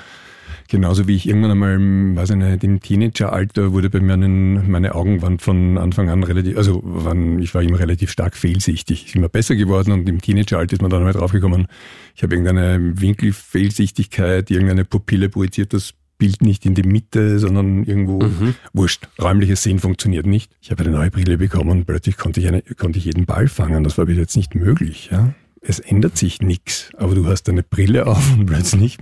[0.66, 4.96] Genauso wie ich irgendwann einmal, weiß ich nicht, im Teenageralter wurde bei mir einen, meine
[4.96, 9.06] Augen waren von Anfang an relativ, also waren, ich war immer relativ stark fehlsichtig.
[9.06, 11.68] Ist immer besser geworden und im Teenageralter ist man dann mal draufgekommen,
[12.16, 18.20] ich habe irgendeine Winkelfehlsichtigkeit, irgendeine Pupille projiziert das Bild nicht in die Mitte, sondern irgendwo
[18.22, 18.54] mhm.
[18.72, 19.08] wurscht.
[19.20, 20.52] Räumliches Sehen funktioniert nicht.
[20.60, 23.48] Ich habe eine neue Brille bekommen und plötzlich konnte ich, eine, konnte ich jeden Ball
[23.48, 23.82] fangen.
[23.82, 25.08] Das war bis jetzt nicht möglich.
[25.10, 25.34] Ja?
[25.60, 28.98] Es ändert sich nichts, aber du hast eine Brille auf und plötzlich,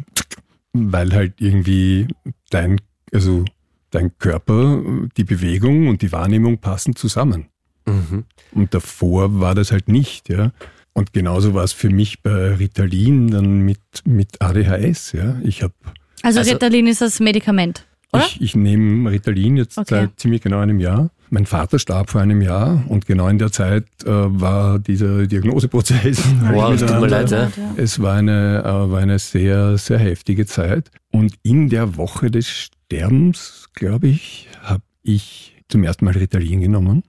[0.72, 2.08] weil halt irgendwie
[2.48, 2.80] dein,
[3.12, 3.44] also
[3.90, 4.82] dein Körper,
[5.18, 7.48] die Bewegung und die Wahrnehmung passen zusammen.
[7.84, 8.24] Mhm.
[8.52, 10.52] Und davor war das halt nicht, ja.
[10.94, 15.38] Und genauso war es für mich bei Ritalin dann mit, mit ADHS, ja.
[15.44, 15.74] Ich habe
[16.22, 18.24] also, also Ritalin ist das Medikament, oder?
[18.24, 19.88] Ich, ich nehme Ritalin jetzt okay.
[19.88, 21.10] seit ziemlich genau einem Jahr.
[21.32, 26.24] Mein Vater starb vor einem Jahr und genau in der Zeit äh, war dieser Diagnoseprozess.
[26.52, 27.30] Wow, es tut mir leid.
[27.30, 27.50] Ja.
[27.76, 30.90] Es war eine, äh, war eine sehr, sehr heftige Zeit.
[31.12, 37.04] Und in der Woche des Sterbens, glaube ich, habe ich zum ersten Mal Ritalin genommen.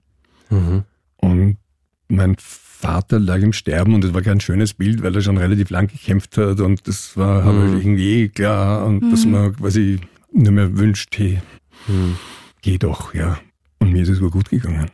[0.50, 0.84] Mhm.
[1.16, 1.56] Und
[2.12, 5.70] mein Vater lag im Sterben und es war kein schönes Bild, weil er schon relativ
[5.70, 7.76] lang gekämpft hat und das war halt mhm.
[7.76, 9.10] irgendwie klar und mhm.
[9.10, 10.00] dass man quasi
[10.32, 11.40] nur mehr wünscht, hey,
[11.86, 12.16] mhm.
[12.60, 13.38] geh doch, ja.
[13.78, 14.90] Und mir ist es wohl gut gegangen.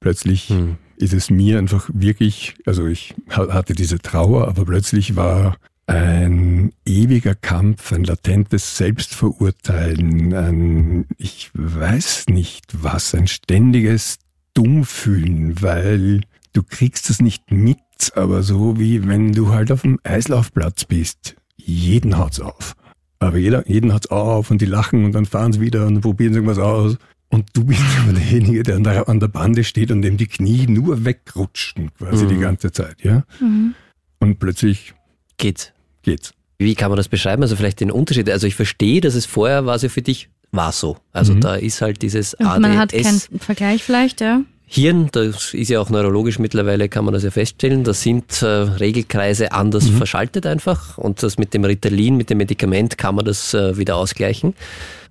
[0.00, 0.76] Plötzlich mhm.
[0.96, 5.56] ist es mir einfach wirklich, also ich hatte diese Trauer, aber plötzlich war
[5.88, 14.18] ein ewiger Kampf, ein latentes Selbstverurteilen, ein, ich weiß nicht was, ein ständiges
[14.54, 16.22] Dummfühlen, weil
[16.56, 17.78] du kriegst es nicht mit,
[18.14, 21.36] aber so wie wenn du halt auf dem Eislaufplatz bist.
[21.56, 22.74] Jeden haut's auf.
[23.18, 26.34] Aber jeder, jeden hat's auf und die lachen und dann fahren sie wieder und probieren
[26.34, 26.96] irgendwas aus.
[27.28, 30.26] Und du bist aber derjenige, der an der, an der Bande steht und dem die
[30.26, 32.28] Knie nur wegrutschen, quasi mhm.
[32.28, 33.24] die ganze Zeit, ja.
[33.40, 33.74] Mhm.
[34.18, 34.94] Und plötzlich
[35.36, 35.72] geht's.
[36.02, 36.32] Geht's.
[36.58, 37.42] Wie kann man das beschreiben?
[37.42, 38.30] Also vielleicht den Unterschied.
[38.30, 40.96] Also ich verstehe, dass es vorher war so für dich war so.
[41.12, 41.40] Also mhm.
[41.42, 42.60] da ist halt dieses ADS.
[42.60, 44.42] Man hat keinen Vergleich vielleicht, ja.
[44.68, 48.46] Hirn, das ist ja auch neurologisch mittlerweile, kann man das ja feststellen, da sind äh,
[48.46, 49.98] Regelkreise anders mhm.
[49.98, 53.96] verschaltet einfach und das mit dem Ritalin, mit dem Medikament kann man das äh, wieder
[53.96, 54.54] ausgleichen.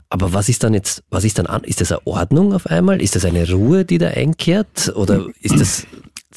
[0.10, 1.64] Aber was ist dann jetzt, was ist dann an?
[1.64, 3.02] Ist das eine Ordnung auf einmal?
[3.02, 4.94] Ist das eine Ruhe, die da einkehrt?
[4.96, 5.88] Oder ist das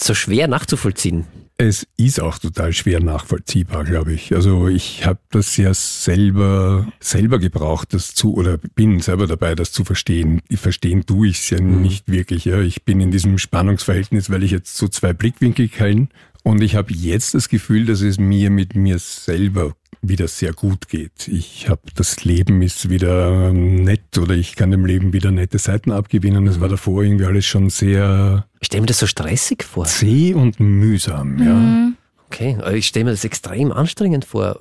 [0.02, 1.26] so schwer nachzuvollziehen.
[1.60, 4.32] Es ist auch total schwer nachvollziehbar, glaube ich.
[4.32, 9.72] Also ich habe das ja selber selber gebraucht, das zu oder bin selber dabei, das
[9.72, 10.40] zu verstehen.
[10.54, 11.82] Verstehen tue ich es ja mhm.
[11.82, 12.44] nicht wirklich.
[12.44, 12.60] Ja.
[12.60, 16.06] Ich bin in diesem Spannungsverhältnis, weil ich jetzt so zwei Blickwinkel kenne
[16.44, 20.88] und ich habe jetzt das Gefühl, dass es mir mit mir selber wieder sehr gut
[20.88, 21.28] geht.
[21.28, 25.92] Ich habe das Leben ist wieder nett oder ich kann dem Leben wieder nette Seiten
[25.92, 26.46] abgewinnen.
[26.46, 28.46] Es war davor irgendwie alles schon sehr.
[28.60, 29.86] Ich stelle mir das so stressig vor.
[29.86, 31.42] Zäh und mühsam, mhm.
[31.42, 31.92] ja.
[32.26, 34.60] Okay, ich stelle mir das extrem anstrengend vor.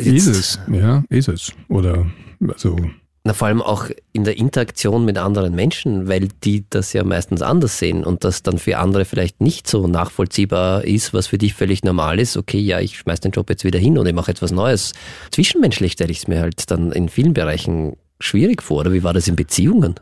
[0.00, 1.52] Jetzt ist es, ja, ist es.
[1.68, 2.06] Oder
[2.48, 2.76] also
[3.24, 7.40] na, vor allem auch in der Interaktion mit anderen Menschen, weil die das ja meistens
[7.40, 11.54] anders sehen und das dann für andere vielleicht nicht so nachvollziehbar ist, was für dich
[11.54, 12.36] völlig normal ist.
[12.36, 14.92] Okay, ja, ich schmeiß den Job jetzt wieder hin und ich mache etwas Neues.
[15.30, 18.80] Zwischenmenschlich stelle ich es mir halt dann in vielen Bereichen schwierig vor.
[18.80, 19.94] Oder wie war das in Beziehungen?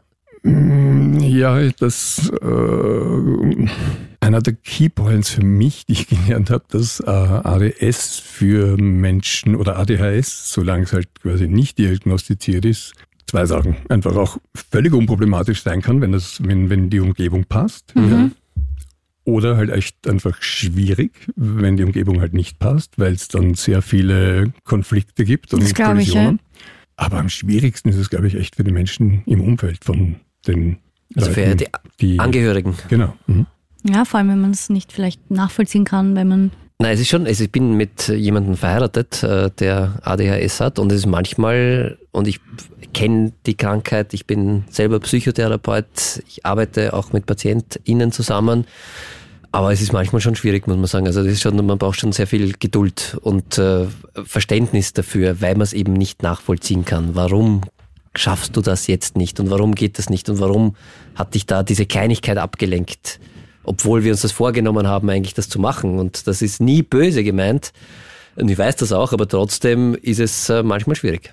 [0.43, 3.69] Mm, ja, das äh,
[4.21, 9.79] einer der Keypoints für mich, die ich gelernt habe, dass äh, ADS für Menschen oder
[9.79, 12.95] ADHS, solange es halt quasi nicht diagnostiziert ist,
[13.31, 13.77] zwei Sachen.
[13.88, 14.38] Einfach auch
[14.71, 17.95] völlig unproblematisch sein kann, wenn, das, wenn, wenn die Umgebung passt.
[17.95, 18.11] Mhm.
[18.11, 18.31] Ja.
[19.25, 23.83] Oder halt echt einfach schwierig, wenn die Umgebung halt nicht passt, weil es dann sehr
[23.83, 26.40] viele Konflikte gibt und das Kollisionen.
[26.43, 26.69] Ich, ja.
[26.97, 30.16] Aber am schwierigsten ist es, glaube ich, echt für die Menschen im Umfeld von
[30.47, 30.79] den
[31.14, 31.66] also Leuten, für die,
[32.01, 32.75] die Angehörigen.
[32.88, 33.14] Genau.
[33.27, 33.47] Mhm.
[33.85, 36.51] Ja, vor allem, wenn man es nicht vielleicht nachvollziehen kann, wenn man
[36.83, 40.90] Nein, es ist schon, also ich bin mit jemandem verheiratet, äh, der ADHS hat und
[40.90, 42.40] es ist manchmal, und ich
[42.95, 48.64] kenne die Krankheit, ich bin selber Psychotherapeut, ich arbeite auch mit PatientInnen zusammen,
[49.53, 51.07] aber es ist manchmal schon schwierig, muss man sagen.
[51.07, 53.87] Also das ist schon, man braucht schon sehr viel Geduld und äh,
[54.25, 57.14] Verständnis dafür, weil man es eben nicht nachvollziehen kann.
[57.14, 57.61] Warum
[58.14, 60.77] schaffst du das jetzt nicht und warum geht das nicht und warum
[61.14, 63.21] hat dich da diese Kleinigkeit abgelenkt?
[63.71, 66.01] Obwohl wir uns das vorgenommen haben, eigentlich das zu machen.
[66.01, 67.73] Und das ist nie böse gemeint.
[68.35, 71.33] Und ich weiß das auch, aber trotzdem ist es äh, manchmal schwierig.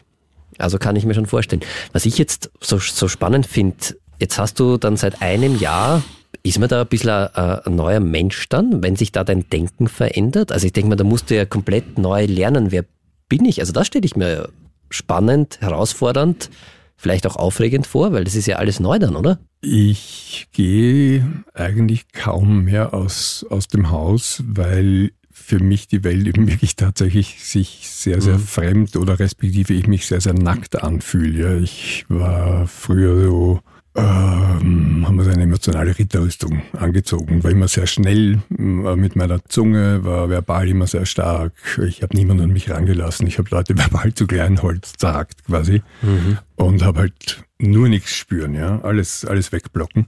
[0.60, 1.64] Also kann ich mir schon vorstellen.
[1.94, 3.78] Was ich jetzt so, so spannend finde,
[4.20, 6.04] jetzt hast du dann seit einem Jahr,
[6.44, 9.88] ist man da ein bisschen ein, ein neuer Mensch dann, wenn sich da dein Denken
[9.88, 10.52] verändert?
[10.52, 12.86] Also ich denke mal, da musst du ja komplett neu lernen, wer
[13.30, 13.62] bin ich?
[13.62, 14.50] Also das stelle ich mir
[14.92, 16.52] spannend, herausfordernd,
[16.98, 19.40] vielleicht auch aufregend vor, weil das ist ja alles neu dann, oder?
[19.70, 26.48] Ich gehe eigentlich kaum mehr aus, aus dem Haus, weil für mich die Welt eben
[26.48, 28.44] wirklich tatsächlich sich sehr, sehr mhm.
[28.44, 31.40] fremd oder respektive ich mich sehr, sehr nackt anfühle.
[31.40, 33.60] Ja, ich war früher so
[34.02, 37.44] haben wir so eine emotionale Ritterrüstung angezogen.
[37.44, 41.54] War immer sehr schnell äh, mit meiner Zunge, war verbal immer sehr stark.
[41.88, 43.28] Ich habe niemanden an mich rangelassen.
[43.28, 46.38] Ich habe Leute verbal zu Kleinholz zerhackt quasi mhm.
[46.56, 50.08] und habe halt nur nichts spüren, ja, alles alles wegblocken.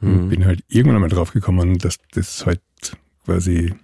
[0.00, 0.28] Mhm.
[0.28, 2.60] Bin halt irgendwann einmal draufgekommen, dass das halt
[3.24, 3.74] quasi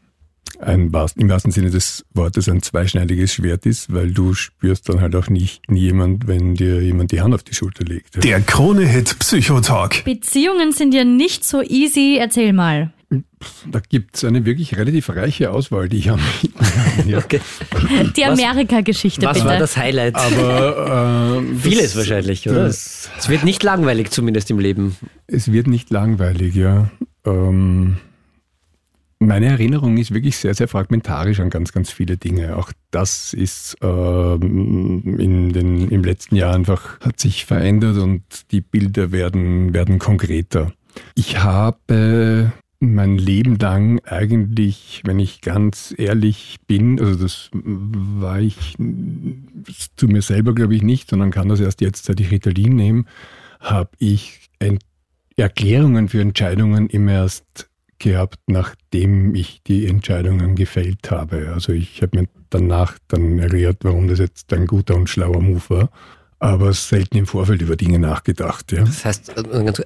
[0.58, 5.14] ein, im wahrsten Sinne des Wortes ein zweischneidiges Schwert ist, weil du spürst dann halt
[5.14, 8.22] auch nicht nie jemand, wenn dir jemand die Hand auf die Schulter legt.
[8.22, 10.04] Der Krone-Hit Psychotalk.
[10.04, 12.16] Beziehungen sind ja nicht so easy.
[12.18, 12.92] Erzähl mal.
[13.70, 16.20] Da gibt es eine wirklich relativ reiche Auswahl, die ich habe.
[17.06, 17.18] ja.
[17.18, 17.40] okay.
[18.16, 19.46] Die Amerika-Geschichte, Was bitte.
[19.46, 20.16] war das Highlight?
[20.16, 22.64] Aber äh, Vieles das, wahrscheinlich, oder?
[22.64, 24.96] Das, es wird nicht langweilig, zumindest im Leben.
[25.26, 26.90] Es wird nicht langweilig, ja.
[27.24, 27.98] Ähm,
[29.18, 32.56] meine Erinnerung ist wirklich sehr, sehr fragmentarisch an ganz, ganz viele Dinge.
[32.56, 38.60] Auch das ist ähm, in den, im letzten Jahr einfach, hat sich verändert und die
[38.60, 40.72] Bilder werden, werden konkreter.
[41.14, 48.76] Ich habe mein Leben lang eigentlich, wenn ich ganz ehrlich bin, also das war ich
[49.96, 53.04] zu mir selber glaube ich nicht, sondern kann das erst jetzt, seit ich Ritalin nehme,
[53.60, 54.50] habe ich
[55.36, 61.52] Erklärungen für Entscheidungen immer erst gehabt, nachdem ich die Entscheidungen gefällt habe.
[61.54, 65.62] Also ich habe mir danach dann erklärt, warum das jetzt ein guter und schlauer Move
[65.68, 65.90] war,
[66.38, 68.72] aber selten im Vorfeld über Dinge nachgedacht.
[68.72, 68.84] Ja.
[68.84, 69.34] Das heißt,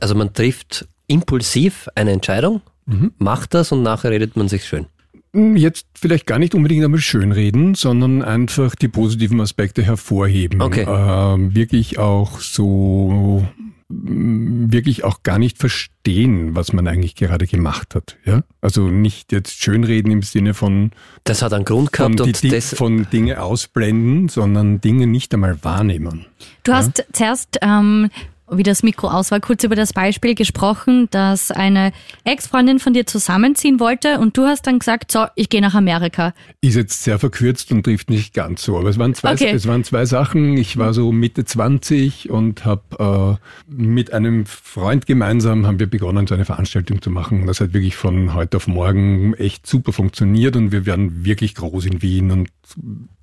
[0.01, 3.13] also man trifft impulsiv eine Entscheidung, mhm.
[3.19, 4.87] macht das und nachher redet man sich schön.
[5.33, 10.61] Jetzt vielleicht gar nicht unbedingt einmal schönreden, sondern einfach die positiven Aspekte hervorheben.
[10.61, 10.85] Okay.
[10.89, 13.47] Ähm, wirklich auch so
[13.91, 18.17] wirklich auch gar nicht verstehen, was man eigentlich gerade gemacht hat.
[18.25, 18.43] Ja?
[18.61, 20.93] Also nicht jetzt schönreden im Sinne von
[21.25, 25.35] das hat einen Grund gehabt von, und die, das von Dinge ausblenden, sondern Dinge nicht
[25.35, 26.27] einmal wahrnehmen.
[26.63, 28.11] Du hast zuerst ähm,
[28.51, 31.93] wie das Mikro aus war, kurz über das Beispiel gesprochen, dass eine
[32.25, 36.35] Ex-Freundin von dir zusammenziehen wollte und du hast dann gesagt, so, ich gehe nach Amerika.
[36.61, 39.53] Ist jetzt sehr verkürzt und trifft nicht ganz so, aber es waren zwei, Okay.
[39.55, 40.57] es waren zwei Sachen.
[40.57, 46.27] Ich war so Mitte 20 und habe äh, mit einem Freund gemeinsam haben wir begonnen,
[46.27, 47.47] so eine Veranstaltung zu machen.
[47.47, 51.87] Das hat wirklich von heute auf morgen echt super funktioniert und wir werden wirklich groß
[51.87, 52.49] in Wien und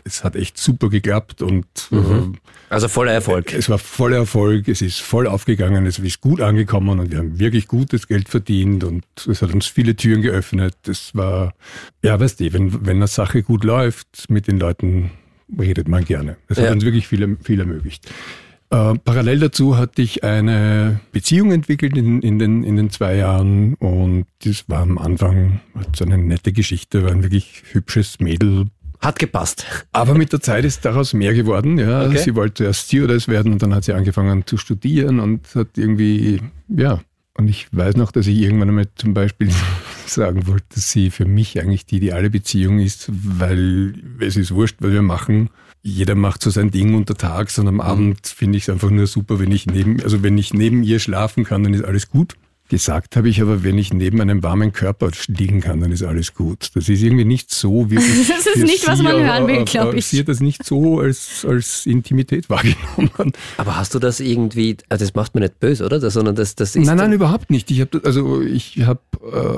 [0.07, 1.97] es hat echt super geklappt und äh,
[2.69, 3.53] Also voller Erfolg.
[3.53, 7.37] es war voller Erfolg, es ist voll aufgegangen, es ist gut angekommen und wir haben
[7.39, 10.75] wirklich gutes Geld verdient und es hat uns viele Türen geöffnet.
[10.87, 11.53] Es war,
[12.03, 15.11] ja, weißt du, wenn, wenn eine Sache gut läuft, mit den Leuten
[15.59, 16.37] redet man gerne.
[16.47, 16.65] Es Ja.
[16.65, 18.09] hat uns wirklich viel, viel ermöglicht.
[18.69, 23.75] Äh, parallel dazu hatte ich eine Beziehung entwickelt in, in, den, in den zwei Jahren
[23.75, 25.61] und das war am Anfang
[25.95, 28.65] so eine nette Geschichte, war ein wirklich hübsches Mädel,
[28.99, 29.65] Hat gepasst.
[29.91, 31.77] aber mit der Zeit ist daraus mehr geworden.
[31.77, 32.17] Ja, Okay.
[32.17, 36.41] sie wollte erst Stewardess werden und dann hat sie angefangen zu studieren und hat irgendwie,
[36.67, 36.99] ja.
[37.35, 39.51] Und ich weiß noch, dass ich irgendwann einmal zum Beispiel
[40.07, 44.77] sagen wollte, dass sie für mich eigentlich die ideale Beziehung ist, weil es ist wurscht,
[44.79, 45.49] was wir machen.
[45.83, 49.39] Jeder macht so sein Ding untertags und am Abend finde ich es einfach nur super,
[49.39, 52.33] wenn ich neben, also wenn ich neben ihr schlafen kann, dann ist alles gut.
[52.69, 56.33] Gesagt habe ich aber, wenn ich neben einem warmen Körper liegen kann, dann ist alles
[56.33, 56.69] gut.
[56.73, 57.95] Das ist irgendwie nicht so, wie
[58.27, 60.07] Das ist nicht, was man hören will, glaub ich.
[60.07, 63.31] Sie hat das nicht so als, als Intimität wahrgenommen.
[63.57, 65.99] Aber hast du das irgendwie, also das macht mir nicht böse, oder?
[65.99, 66.85] Das, sondern das, das ist.
[66.85, 67.71] Nein, nein, überhaupt nicht.
[67.71, 68.99] Ich habe also ich habe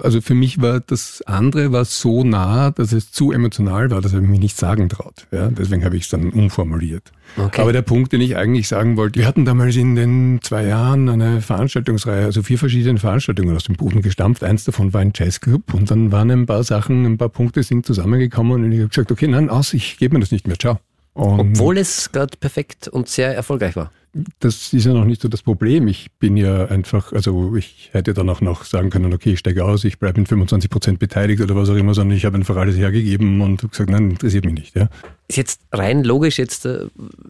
[0.04, 4.14] also für mich war das andere war so nah, dass es zu emotional war, dass
[4.14, 5.28] ich mich nicht sagen traut.
[5.32, 7.12] Ja, deswegen habe ich es dann umformuliert.
[7.38, 7.62] Okay.
[7.62, 11.10] Aber der Punkt, den ich eigentlich sagen wollte, wir hatten damals in den zwei Jahren
[11.10, 14.44] eine Veranstaltungsreihe, also vier verschiedene Veranstaltungen aus dem Boden gestampft.
[14.44, 17.86] Eins davon war ein Jazzclub und dann waren ein paar Sachen, ein paar Punkte sind
[17.86, 20.80] zusammengekommen und ich habe gesagt, okay, nein, aus, ich gebe mir das nicht mehr, ciao.
[21.14, 23.92] Und Obwohl es gerade perfekt und sehr erfolgreich war.
[24.40, 25.88] Das ist ja noch nicht so das Problem.
[25.88, 29.66] Ich bin ja einfach, also ich hätte dann auch noch sagen können, okay, ich steige
[29.66, 32.56] aus, ich bleibe mit 25 Prozent beteiligt oder was auch immer, sondern ich habe einfach
[32.56, 34.76] alles hergegeben und gesagt, nein, interessiert mich nicht.
[34.76, 34.90] Ja.
[35.28, 36.86] Ist jetzt rein logisch jetzt äh,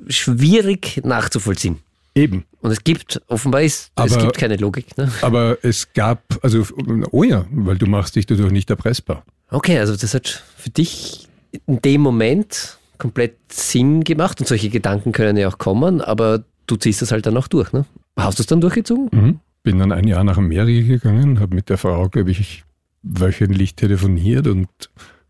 [0.07, 1.79] schwierig nachzuvollziehen.
[2.15, 2.45] Eben.
[2.61, 4.97] Und es gibt, offenbar ist, es Aber- gibt keine Logik.
[4.97, 5.11] Ne?
[5.21, 6.65] Aber es gab, also,
[7.11, 9.23] oh ja, weil du machst dich dadurch nicht erpressbar.
[9.51, 11.27] Okay, also das hat für dich
[11.65, 16.75] in dem Moment komplett Sinn gemacht und solche Gedanken können ja auch kommen, aber du
[16.75, 17.73] ziehst das halt dann auch durch.
[17.73, 17.86] Ne?
[18.17, 19.10] Hast du es dann durchgezogen?
[19.12, 19.39] Mhm.
[19.63, 22.63] Bin dann ein Jahr nach Amerika gegangen, habe mit der Frau, glaube ich,
[23.01, 24.69] wöchentlich telefoniert und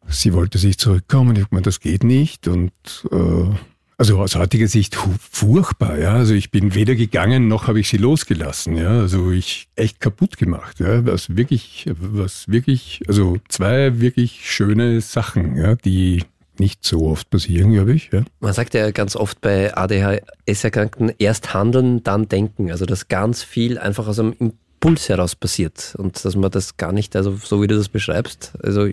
[0.08, 1.36] sie wollte sich zurückkommen.
[1.36, 2.48] Ich habe gemeint, das geht nicht.
[2.48, 2.72] Und
[3.12, 3.50] äh,
[3.98, 6.14] also aus heutiger Sicht furchtbar, ja.
[6.14, 8.92] Also ich bin weder gegangen noch habe ich sie losgelassen, ja.
[9.00, 11.06] Also ich echt kaputt gemacht, ja.
[11.06, 16.24] Was wirklich, was wirklich, also zwei wirklich schöne Sachen, ja, die
[16.60, 18.24] nicht so oft passieren, glaube ich, ja.
[18.40, 22.72] Man sagt ja ganz oft bei ADHS-Erkrankten erst handeln, dann denken.
[22.72, 26.92] Also dass ganz viel einfach aus einem Impuls heraus passiert und dass man das gar
[26.92, 28.88] nicht, also so wie du das beschreibst, also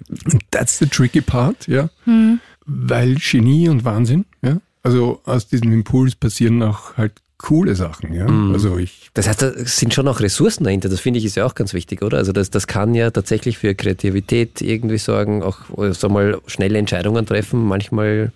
[0.51, 1.91] that's the tricky part, ja.
[2.67, 4.59] Weil Genie und Wahnsinn, ja.
[4.83, 8.27] Also aus diesem Impuls passieren auch halt coole Sachen, ja.
[8.53, 10.89] Also ich, Das heißt, da sind schon auch Ressourcen dahinter.
[10.89, 12.19] Das finde ich ist ja auch ganz wichtig, oder?
[12.19, 15.61] Also das, das kann ja tatsächlich für Kreativität irgendwie sorgen, auch
[15.93, 18.33] sag mal schnelle Entscheidungen treffen, manchmal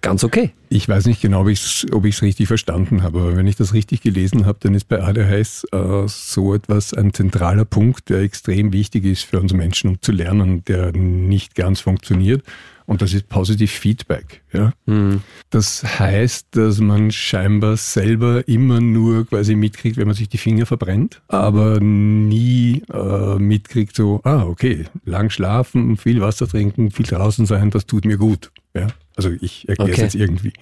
[0.00, 0.52] ganz okay.
[0.70, 3.56] ich weiß nicht genau, ob ich es ob ich's richtig verstanden habe, aber wenn ich
[3.56, 8.20] das richtig gelesen habe, dann ist bei ADHS äh, so etwas ein zentraler Punkt, der
[8.20, 12.42] extrem wichtig ist für uns Menschen, um zu lernen, der nicht ganz funktioniert.
[12.90, 14.42] Und das ist Positive Feedback.
[14.52, 14.72] Ja?
[15.50, 20.66] Das heißt, dass man scheinbar selber immer nur quasi mitkriegt, wenn man sich die Finger
[20.66, 27.46] verbrennt, aber nie äh, mitkriegt so, ah, okay, lang schlafen, viel Wasser trinken, viel draußen
[27.46, 28.50] sein, das tut mir gut.
[28.74, 28.88] Ja?
[29.16, 30.02] Also ich erkläre es Okay.
[30.02, 30.52] jetzt irgendwie.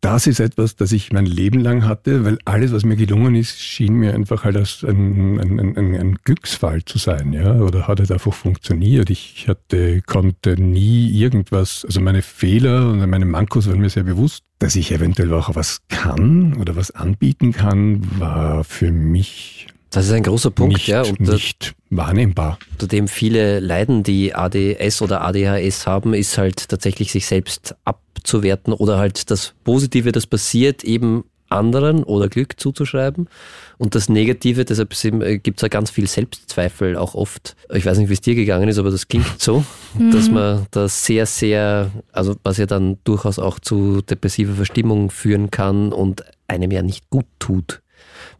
[0.00, 3.60] Das ist etwas, das ich mein Leben lang hatte, weil alles, was mir gelungen ist,
[3.60, 8.00] schien mir einfach halt als ein, ein, ein, ein, Glücksfall zu sein, ja, oder hat
[8.00, 9.10] es einfach funktioniert.
[9.10, 14.42] Ich hatte, konnte nie irgendwas, also meine Fehler und meine Mankos waren mir sehr bewusst.
[14.58, 20.12] Dass ich eventuell auch was kann oder was anbieten kann, war für mich Das ist
[20.12, 22.58] ein großer Punkt, nicht, ja, unter, nicht wahrnehmbar.
[22.72, 28.72] unter dem viele leiden, die ADS oder ADHS haben, ist halt tatsächlich sich selbst abzuwerten
[28.72, 33.28] oder halt das Positive, das passiert, eben anderen oder Glück zuzuschreiben
[33.76, 34.94] und das Negative, deshalb
[35.42, 37.56] gibt es ja ganz viel Selbstzweifel auch oft.
[37.70, 39.64] Ich weiß nicht, wie es dir gegangen ist, aber das klingt so,
[40.10, 45.50] dass man das sehr, sehr, also was ja dann durchaus auch zu depressiver Verstimmung führen
[45.50, 47.81] kann und einem ja nicht gut tut.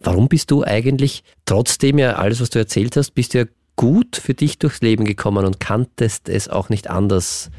[0.02, 3.44] Warum bist du eigentlich, trotzdem ja alles, was du erzählt hast, bist du ja
[3.76, 7.50] gut für dich durchs Leben gekommen und kanntest es auch nicht anders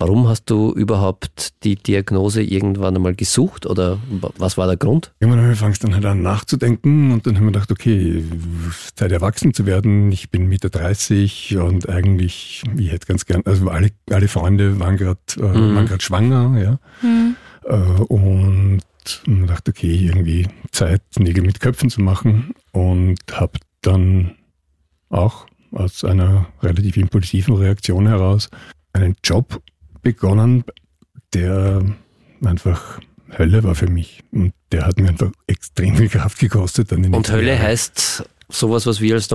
[0.00, 3.98] Warum hast du überhaupt die Diagnose irgendwann einmal gesucht oder
[4.38, 5.12] was war der Grund?
[5.20, 8.24] Irgendwann fangst dann halt an nachzudenken und dann haben wir gedacht, okay,
[8.94, 10.10] Zeit erwachsen zu werden.
[10.10, 14.96] Ich bin Mitte 30 und eigentlich, ich hätte ganz gern, also alle, alle Freunde waren
[14.96, 15.74] gerade äh, mhm.
[15.74, 16.78] waren schwanger, ja.
[17.02, 17.36] Mhm.
[17.64, 17.74] Äh,
[18.04, 18.80] und
[19.26, 24.36] man dachte, okay, irgendwie Zeit, Nägel mit Köpfen zu machen und habe dann
[25.08, 28.50] auch aus einer relativ impulsiven Reaktion heraus
[28.92, 29.62] einen Job
[30.02, 30.64] begonnen,
[31.34, 31.84] der
[32.44, 33.00] einfach
[33.38, 34.22] Hölle war für mich.
[34.32, 36.92] Und der hat mir einfach extrem viel Kraft gekostet.
[36.92, 37.62] Und Hölle Jahren.
[37.62, 39.28] heißt sowas, was wir als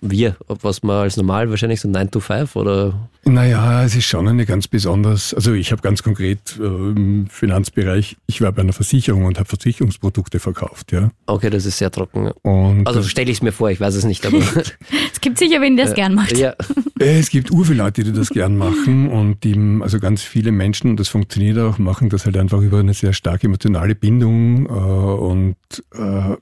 [0.00, 3.08] wir, was man als normal wahrscheinlich so 9 to 5 oder?
[3.24, 8.16] Naja, es ist schon eine ganz besonders, also ich habe ganz konkret äh, im Finanzbereich,
[8.26, 11.10] ich war bei einer Versicherung und habe Versicherungsprodukte verkauft, ja.
[11.26, 12.32] Okay, das ist sehr trocken.
[12.42, 14.38] Und also stelle ich es mir vor, ich weiß es nicht, aber.
[15.12, 16.36] es gibt sicher wen, der es äh, gern macht.
[16.36, 16.54] Ja.
[16.98, 20.50] Äh, es gibt ur viele Leute, die das gern machen und die, also ganz viele
[20.50, 24.66] Menschen, und das funktioniert auch, machen das halt einfach über eine sehr starke emotionale Bindung
[24.66, 25.56] äh, und
[25.94, 26.36] äh,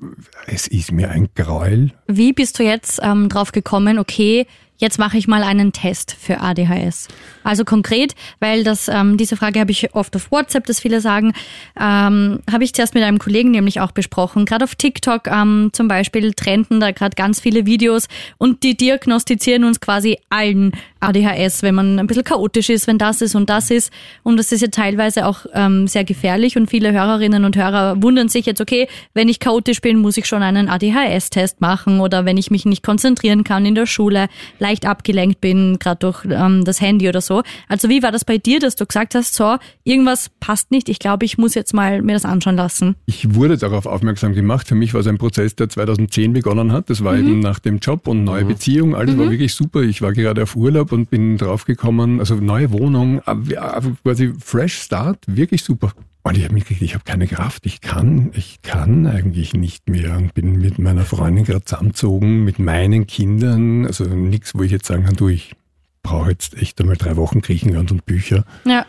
[0.46, 1.92] es ist mir ein Gräuel.
[2.06, 4.46] Wie bist du jetzt ähm, drauf gekommen, okay,
[4.80, 7.08] jetzt mache ich mal einen Test für ADHS.
[7.44, 11.32] Also konkret, weil das ähm, diese Frage habe ich oft auf WhatsApp, dass viele sagen,
[11.78, 14.46] ähm, habe ich zuerst mit einem Kollegen nämlich auch besprochen.
[14.46, 18.08] Gerade auf TikTok ähm, zum Beispiel trenden da gerade ganz viele Videos
[18.38, 23.20] und die diagnostizieren uns quasi allen ADHS, wenn man ein bisschen chaotisch ist, wenn das
[23.20, 23.92] ist und das ist.
[24.22, 28.28] Und das ist ja teilweise auch ähm, sehr gefährlich und viele Hörerinnen und Hörer wundern
[28.28, 32.36] sich jetzt, okay, wenn ich chaotisch bin, muss ich schon einen ADHS-Test machen oder wenn
[32.36, 34.28] ich mich nicht konzentrieren kann in der Schule,
[34.59, 37.42] leicht abgelenkt bin, gerade durch ähm, das Handy oder so.
[37.68, 40.98] Also wie war das bei dir, dass du gesagt hast, so, irgendwas passt nicht, ich
[40.98, 42.96] glaube, ich muss jetzt mal mir das anschauen lassen?
[43.07, 44.68] Ich wurde darauf aufmerksam gemacht.
[44.68, 46.90] Für mich war es ein Prozess, der 2010 begonnen hat.
[46.90, 47.28] Das war mhm.
[47.28, 48.48] eben nach dem Job und neue mhm.
[48.48, 48.94] Beziehung.
[48.94, 49.20] Alles mhm.
[49.20, 49.82] war wirklich super.
[49.82, 53.20] Ich war gerade auf Urlaub und bin draufgekommen, also neue Wohnung,
[54.03, 55.93] quasi fresh start, wirklich super.
[56.22, 60.16] Und ich habe mitgekriegt, ich habe keine Kraft, ich kann, ich kann eigentlich nicht mehr
[60.18, 64.86] und bin mit meiner Freundin gerade zusammengezogen, mit meinen Kindern, also nichts, wo ich jetzt
[64.86, 65.55] sagen kann, du, ich
[66.03, 68.45] brauche jetzt echt einmal drei Wochen Griechenland und Bücher.
[68.64, 68.84] Ja.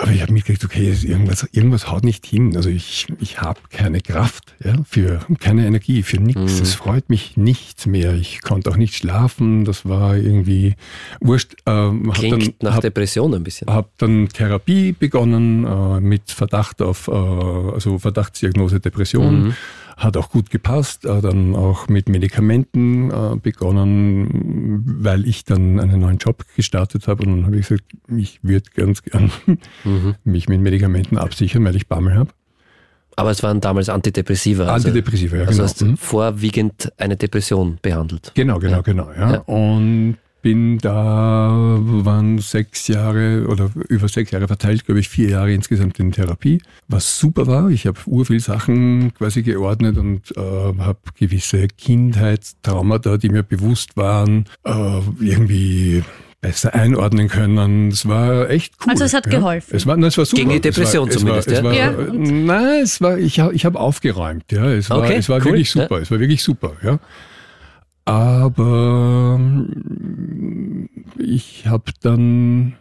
[0.00, 2.54] Aber ich habe mitgekriegt, okay, irgendwas, irgendwas haut nicht hin.
[2.56, 6.40] Also ich, ich habe keine Kraft, ja, für keine Energie, für nichts.
[6.56, 6.62] Mhm.
[6.62, 8.14] Es freut mich nichts mehr.
[8.14, 9.64] Ich konnte auch nicht schlafen.
[9.64, 10.74] Das war irgendwie
[11.20, 11.54] wurscht.
[11.64, 13.68] Ähm, Klingt dann, nach hab, Depression ein bisschen.
[13.68, 19.44] Habe dann Therapie begonnen äh, mit Verdacht auf, äh, also Verdachtsdiagnose Depression.
[19.44, 19.54] Mhm
[19.96, 26.18] hat auch gut gepasst, dann auch mit Medikamenten äh, begonnen, weil ich dann einen neuen
[26.18, 27.84] Job gestartet habe und dann habe ich gesagt,
[28.14, 29.32] ich würde ganz gern
[29.84, 30.14] mhm.
[30.24, 32.30] mich mit Medikamenten absichern, weil ich Bammel habe.
[33.16, 34.66] Aber es waren damals Antidepressiva.
[34.66, 35.64] Also, Antidepressiva, ja, also genau.
[35.64, 35.96] hast mhm.
[35.96, 38.32] vorwiegend eine Depression behandelt.
[38.34, 38.80] Genau, genau, ja.
[38.82, 39.10] genau.
[39.12, 39.32] Ja.
[39.32, 39.38] ja.
[39.40, 45.52] Und bin da, waren sechs Jahre oder über sechs Jahre verteilt, glaube ich, vier Jahre
[45.52, 47.68] insgesamt in Therapie, was super war.
[47.68, 54.44] Ich habe urviel Sachen quasi geordnet und äh, habe gewisse Kindheitstraumata, die mir bewusst waren,
[54.64, 56.04] äh, irgendwie
[56.40, 57.88] besser einordnen können.
[57.88, 58.92] Es war echt cool.
[58.92, 59.40] Also es hat ja.
[59.40, 59.74] geholfen.
[59.74, 60.42] Es war, es war super.
[60.42, 61.98] Gegen die Depression es war, zumindest, es war, ja?
[61.98, 62.12] War, ja.
[62.12, 64.44] Nein, es war, ich, ich habe aufgeräumt.
[64.52, 65.46] Ja, es war, okay, es war cool.
[65.46, 66.00] wirklich super.
[66.00, 66.74] Es war wirklich super.
[66.84, 67.00] Ja.
[68.06, 69.40] Aber
[71.18, 72.74] ich habe dann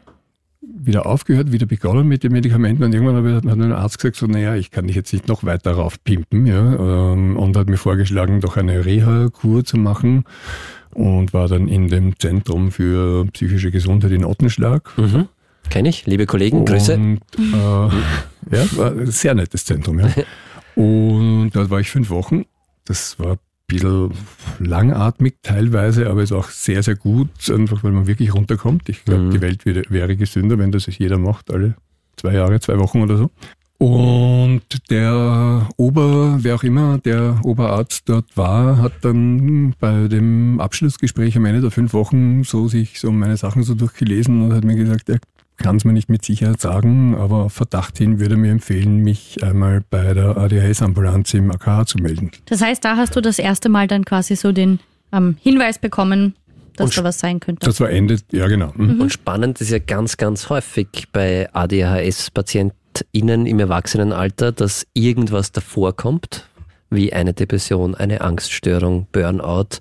[0.62, 4.28] wieder aufgehört, wieder begonnen mit den Medikamenten und irgendwann hat mir ein Arzt gesagt, so,
[4.28, 8.40] naja, ich kann dich jetzt nicht noch weiter raufpimpen, ja, ähm, und hat mir vorgeschlagen,
[8.40, 10.26] doch eine Reha-Kur zu machen
[10.94, 14.96] und war dann in dem Zentrum für psychische Gesundheit in Ottenschlag.
[14.98, 15.28] Mhm.
[15.72, 16.94] Kenne ich, liebe Kollegen, und, Grüße.
[16.94, 20.10] Äh, ja, war ein sehr nettes Zentrum, ja.
[20.76, 22.44] Und dort war ich fünf Wochen.
[22.84, 23.38] Das war
[23.68, 24.12] bisschen
[24.60, 28.90] langatmig teilweise, aber ist auch sehr, sehr gut, einfach weil man wirklich runterkommt.
[28.90, 29.32] Ich glaube, mhm.
[29.32, 31.76] die Welt wäre, wäre gesünder, wenn das jeder macht, alle
[32.16, 33.32] zwei Jahre, zwei Wochen oder so.
[33.78, 41.36] Und der Ober, wer auch immer der Oberarzt dort war, hat dann bei dem Abschlussgespräch
[41.36, 44.76] am Ende der fünf Wochen so sich so meine Sachen so durchgelesen und hat mir
[44.76, 45.20] gesagt, er
[45.58, 49.82] kann es mir nicht mit Sicherheit sagen, aber Verdacht hin würde mir empfehlen, mich einmal
[49.90, 52.32] bei der ADHS-Ambulanz im AKH zu melden.
[52.46, 54.80] Das heißt, da hast du das erste Mal dann quasi so den
[55.12, 56.36] ähm, Hinweis bekommen,
[56.76, 57.66] dass da was sein könnte.
[57.66, 58.74] Das war Ende, ja genau.
[58.76, 59.02] Mhm.
[59.02, 66.50] Und spannend ist ja ganz, ganz häufig bei ADHS-PatientInnen im Erwachsenenalter, dass irgendwas davor kommt,
[66.90, 69.80] wie eine Depression, eine Angststörung, Burnout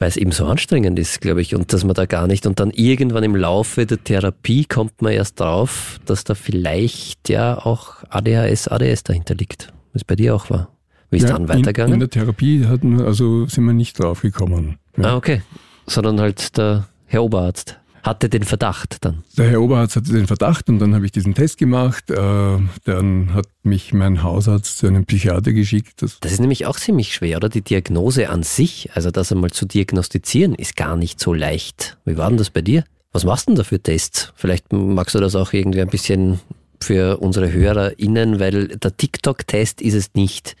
[0.00, 2.58] weil es eben so anstrengend ist, glaube ich, und dass man da gar nicht und
[2.58, 8.02] dann irgendwann im Laufe der Therapie kommt man erst drauf, dass da vielleicht ja auch
[8.08, 10.70] ADHS, ADS dahinter liegt, was bei dir auch war.
[11.10, 11.94] Wie ist ja, dann weitergegangen?
[11.94, 14.78] In, in der Therapie hatten wir, also sind wir nicht draufgekommen.
[14.96, 15.04] Ja.
[15.04, 15.42] Ah, okay.
[15.86, 17.78] Sondern halt der Herr Oberarzt.
[18.02, 19.24] Hatte den Verdacht dann.
[19.36, 22.10] Der Herr Oberarzt hatte den Verdacht und dann habe ich diesen Test gemacht.
[22.10, 26.02] Äh, dann hat mich mein Hausarzt zu einem Psychiater geschickt.
[26.02, 27.48] Das, das ist nämlich auch ziemlich schwer, oder?
[27.48, 31.98] Die Diagnose an sich, also das einmal zu diagnostizieren, ist gar nicht so leicht.
[32.04, 32.84] Wie war denn das bei dir?
[33.12, 34.32] Was machst du denn da für Tests?
[34.36, 36.40] Vielleicht magst du das auch irgendwie ein bisschen
[36.80, 40.56] für unsere HörerInnen, weil der TikTok-Test ist es nicht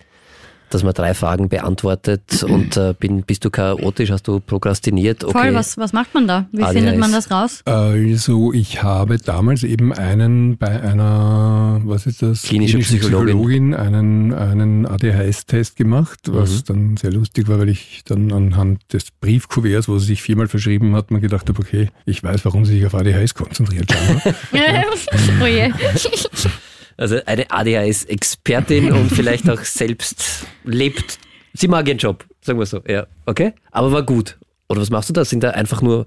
[0.70, 5.24] dass man drei Fragen beantwortet und äh, bin, bist du chaotisch, hast du prokrastiniert?
[5.24, 5.32] Okay.
[5.32, 6.46] Voll, was, was macht man da?
[6.52, 6.72] Wie ADHS.
[6.74, 7.62] findet man das raus?
[7.64, 12.42] Also ich habe damals eben einen bei einer, was ist das?
[12.42, 13.72] Klinische, Klinische Psychologin.
[13.72, 16.64] Psychologin, einen, einen ADHS-Test gemacht, was mhm.
[16.66, 20.94] dann sehr lustig war, weil ich dann anhand des Briefkuverts, wo sie sich viermal verschrieben
[20.94, 23.92] hat, mir gedacht habe, okay, ich weiß, warum sie sich auf ADHS konzentriert.
[25.42, 25.70] oh je.
[27.00, 31.18] Also eine ADHS-Expertin und vielleicht auch selbst lebt.
[31.54, 32.82] Sie mag ihren Job, sagen wir so.
[32.86, 33.54] Ja, okay.
[33.70, 34.36] Aber war gut.
[34.68, 35.24] Oder was machst du da?
[35.24, 36.04] Sind da einfach nur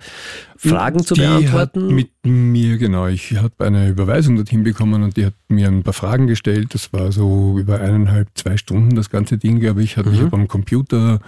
[0.56, 1.86] Fragen die zu beantworten?
[1.86, 3.08] Hat mit mir, genau.
[3.08, 6.76] Ich habe eine Überweisung dorthin bekommen und die hat mir ein paar Fragen gestellt.
[6.76, 9.98] Das war so über eineinhalb, zwei Stunden das ganze Ding, glaube ich.
[9.98, 10.14] Mhm.
[10.14, 11.20] Ich habe am Computer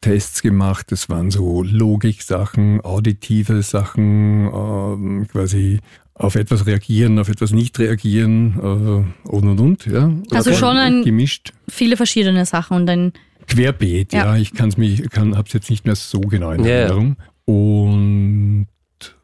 [0.00, 0.90] Tests gemacht.
[0.90, 5.78] Das waren so Logik-Sachen, auditive Sachen, äh, quasi
[6.14, 9.86] auf etwas reagieren, auf etwas nicht reagieren äh, und und und.
[9.86, 10.12] Ja.
[10.30, 10.58] Also okay.
[10.58, 11.52] schon ein, gemischt.
[11.68, 13.12] viele verschiedene Sachen und dann
[13.46, 14.26] Querbeet, ja.
[14.26, 14.36] ja.
[14.36, 17.16] Ich kann's mich, kann, habe es jetzt nicht mehr so genau in Erinnerung.
[17.18, 17.54] Ja.
[17.54, 18.66] Und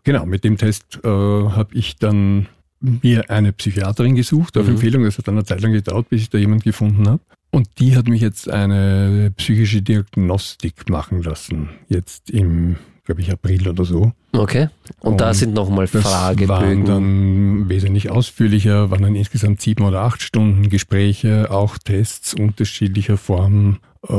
[0.04, 2.46] genau, mit dem Test äh, habe ich dann
[2.80, 4.72] mir eine Psychiaterin gesucht auf mhm.
[4.72, 5.04] Empfehlung.
[5.04, 7.20] Das hat dann eine Zeit lang gedauert, bis ich da jemand gefunden habe.
[7.50, 12.76] Und die hat mich jetzt eine psychische Diagnostik machen lassen, jetzt im
[13.10, 14.12] glaube ich, April oder so.
[14.32, 14.68] Okay.
[15.00, 16.48] Und, und da sind nochmal Fragebögen.
[16.48, 23.16] waren dann wesentlich ausführlicher, waren dann insgesamt sieben oder acht Stunden Gespräche, auch Tests unterschiedlicher
[23.16, 23.78] Formen,
[24.08, 24.12] äh,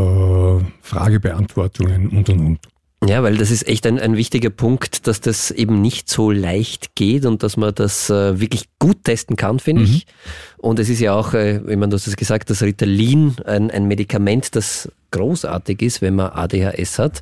[0.81, 2.59] Fragebeantwortungen und und und.
[3.07, 6.93] Ja, weil das ist echt ein, ein wichtiger Punkt, dass das eben nicht so leicht
[6.95, 9.87] geht und dass man das äh, wirklich gut testen kann, finde mhm.
[9.87, 10.05] ich.
[10.57, 14.55] Und es ist ja auch, äh, wie man das gesagt, das Ritalin, ein, ein Medikament,
[14.55, 17.21] das großartig ist, wenn man ADHS hat.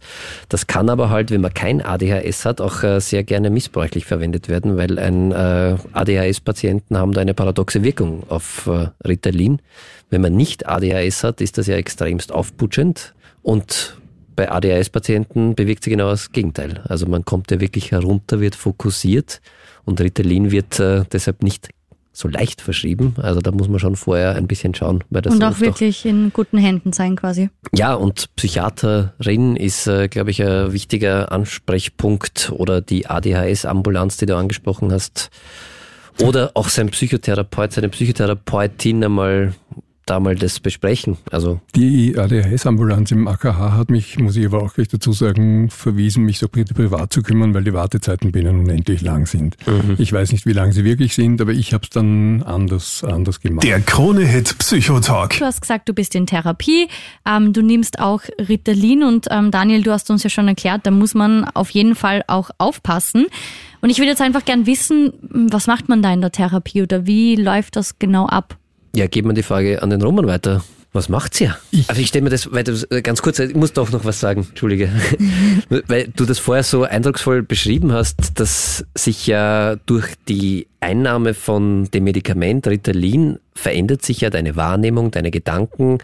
[0.50, 4.50] Das kann aber halt, wenn man kein ADHS hat, auch äh, sehr gerne missbräuchlich verwendet
[4.50, 9.62] werden, weil ein äh, ADHS-Patienten haben da eine paradoxe Wirkung auf äh, Ritalin.
[10.10, 13.14] Wenn man nicht ADHS hat, ist das ja extremst aufputschend
[13.44, 13.99] und
[14.40, 16.82] bei ADHS-Patienten bewegt sich genau das Gegenteil.
[16.88, 19.42] Also man kommt ja wirklich herunter, wird fokussiert
[19.84, 21.68] und Ritalin wird äh, deshalb nicht
[22.14, 23.16] so leicht verschrieben.
[23.18, 25.04] Also da muss man schon vorher ein bisschen schauen.
[25.10, 27.50] Weil das und auch wirklich auch in guten Händen sein quasi.
[27.74, 34.38] Ja, und Psychiaterin ist, äh, glaube ich, ein wichtiger Ansprechpunkt oder die ADHS-Ambulanz, die du
[34.38, 35.32] angesprochen hast.
[36.22, 39.54] Oder auch sein Psychotherapeut, seine Psychotherapeutin einmal
[40.10, 41.18] da mal das besprechen.
[41.32, 46.26] Also die ADHS-Ambulanz im AKH hat mich, muss ich aber auch gleich dazu sagen, verwiesen,
[46.26, 49.56] mich so privat zu kümmern, weil die Wartezeiten bei ihnen unendlich lang sind.
[49.68, 49.96] Mhm.
[49.98, 53.40] Ich weiß nicht, wie lang sie wirklich sind, aber ich habe es dann anders, anders
[53.40, 53.66] gemacht.
[53.66, 55.38] Der Krone-Hit Psychotalk.
[55.38, 56.88] Du hast gesagt, du bist in Therapie,
[57.26, 60.92] ähm, du nimmst auch Ritalin und ähm, Daniel, du hast uns ja schon erklärt, da
[60.92, 63.28] muss man auf jeden Fall auch aufpassen.
[63.82, 67.06] Und ich würde jetzt einfach gern wissen, was macht man da in der Therapie oder
[67.06, 68.59] wie läuft das genau ab?
[68.96, 70.64] Ja, geben wir die Frage an den Roman weiter.
[70.92, 71.56] Was macht's ja?
[71.70, 72.74] Ich, also ich stelle mir das weiter,
[73.04, 74.90] ganz kurz, ich muss doch noch was sagen, Entschuldige.
[75.70, 81.86] Weil du das vorher so eindrucksvoll beschrieben hast, dass sich ja durch die Einnahme von
[81.92, 86.00] dem Medikament Ritalin verändert sich ja deine Wahrnehmung, deine Gedanken.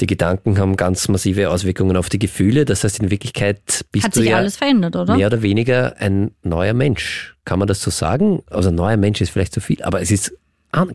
[0.00, 2.64] Die Gedanken haben ganz massive Auswirkungen auf die Gefühle.
[2.64, 5.14] Das heißt, in Wirklichkeit bist Hat du ja alles verändert, oder?
[5.14, 7.36] mehr oder weniger ein neuer Mensch.
[7.44, 8.42] Kann man das so sagen?
[8.48, 10.32] Also ein neuer Mensch ist vielleicht zu viel, aber es ist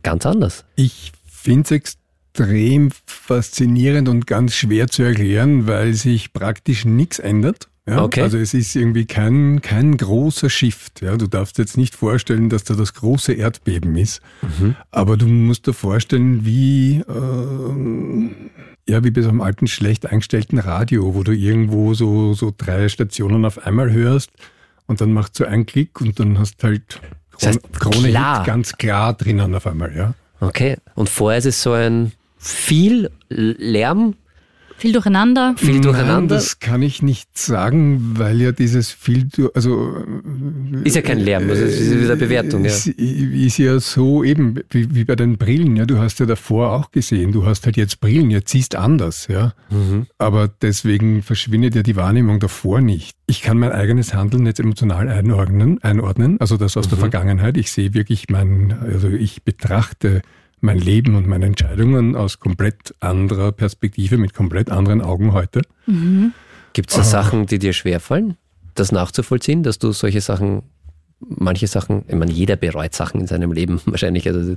[0.02, 0.66] ganz anders.
[0.76, 7.70] Ich finde es extrem faszinierend und ganz schwer zu erklären, weil sich praktisch nichts ändert.
[7.88, 8.22] Ja, okay.
[8.22, 11.02] Also es ist irgendwie kein, kein großer Shift.
[11.02, 14.76] Ja, du darfst jetzt nicht vorstellen, dass da das große Erdbeben ist, mhm.
[14.92, 20.60] aber du musst dir vorstellen, wie, äh, ja, wie bei so einem alten, schlecht eingestellten
[20.60, 24.32] Radio, wo du irgendwo so, so drei Stationen auf einmal hörst
[24.86, 27.00] und dann macht so ein Klick und dann hast halt
[27.40, 28.44] das heißt, Krone klar.
[28.44, 30.14] ganz klar drinnen auf einmal, ja.
[30.40, 30.78] Okay.
[30.96, 34.16] Und vorher ist es so ein viel Lärm,
[34.78, 35.56] viel durcheinander?
[35.58, 36.20] Viel durcheinander?
[36.20, 40.04] Nein, das kann ich nicht sagen, weil ja dieses viel, also.
[40.84, 42.68] Ist ja kein Lärm, also es ist wieder Bewertung, ja.
[42.68, 45.86] Ist, ist ja so eben, wie, wie, bei den Brillen, ja.
[45.86, 49.54] Du hast ja davor auch gesehen, du hast halt jetzt Brillen, jetzt siehst anders, ja.
[49.70, 50.08] Mhm.
[50.18, 53.18] Aber deswegen verschwindet ja die Wahrnehmung davor nicht.
[53.26, 56.90] Ich kann mein eigenes Handeln jetzt emotional einordnen, einordnen also das aus mhm.
[56.92, 57.58] der Vergangenheit.
[57.58, 60.22] Ich sehe wirklich mein, also ich betrachte
[60.60, 65.62] mein Leben und meine Entscheidungen aus komplett anderer Perspektive, mit komplett anderen Augen heute.
[65.86, 66.34] Mhm.
[66.74, 67.06] Gibt es da oh.
[67.06, 68.38] Sachen, die dir schwerfallen,
[68.76, 70.64] das nachzuvollziehen, dass du solche Sachen
[71.20, 74.28] manche Sachen, ich meine, jeder bereut Sachen in seinem Leben wahrscheinlich.
[74.28, 74.56] Also,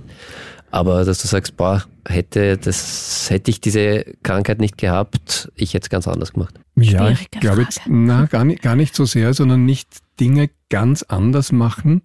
[0.71, 5.87] aber dass du sagst, boah, hätte das, hätte ich diese Krankheit nicht gehabt, ich hätte
[5.87, 6.55] es ganz anders gemacht.
[6.77, 9.89] Ja, ich glaube jetzt, na, gar nicht, gar nicht so sehr, sondern nicht
[10.19, 12.03] Dinge ganz anders machen,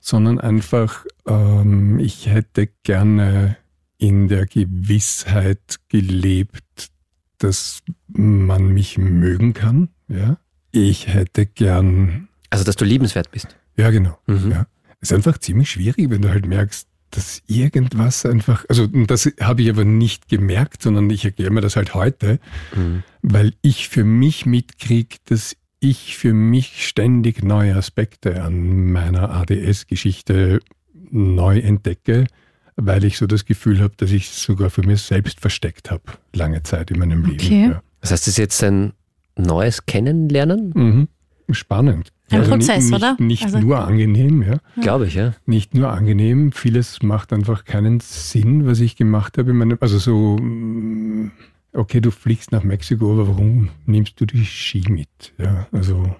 [0.00, 3.56] sondern einfach, ähm, ich hätte gerne
[3.98, 6.90] in der Gewissheit gelebt,
[7.38, 9.88] dass man mich mögen kann.
[10.08, 10.38] Ja,
[10.72, 13.56] ich hätte gern, Also, dass du liebenswert bist.
[13.76, 14.18] ja genau.
[14.26, 14.50] Mhm.
[14.50, 14.66] Ja,
[15.00, 19.70] ist einfach ziemlich schwierig, wenn du halt merkst, dass irgendwas einfach, also das habe ich
[19.70, 22.38] aber nicht gemerkt, sondern ich erkläre mir das halt heute,
[22.74, 23.02] Mhm.
[23.22, 25.56] weil ich für mich mitkriege, dass
[25.88, 30.60] ich für mich ständig neue Aspekte an meiner ADS-Geschichte
[31.10, 32.26] neu entdecke,
[32.76, 36.02] weil ich so das Gefühl habe, dass ich es sogar für mich selbst versteckt habe,
[36.34, 37.36] lange Zeit in meinem Okay.
[37.36, 37.70] Leben.
[37.72, 37.82] Ja.
[38.00, 38.92] Das heißt, es ist jetzt ein
[39.36, 41.08] neues Kennenlernen, Mhm.
[41.52, 42.12] Spannend.
[42.30, 43.16] Ein ni- Prozess, nicht, oder?
[43.20, 44.58] Nicht Also- nur angenehm, ja.
[44.82, 45.34] glaube ich, ja.
[45.46, 49.98] Nicht nur angenehm, vieles macht einfach keinen Sinn, was ich gemacht habe in meinem, also
[49.98, 51.30] so, mm,
[51.76, 55.32] okay, du fliegst nach Mexiko, aber warum nimmst du die Ski mit?
[55.38, 56.16] Ja, also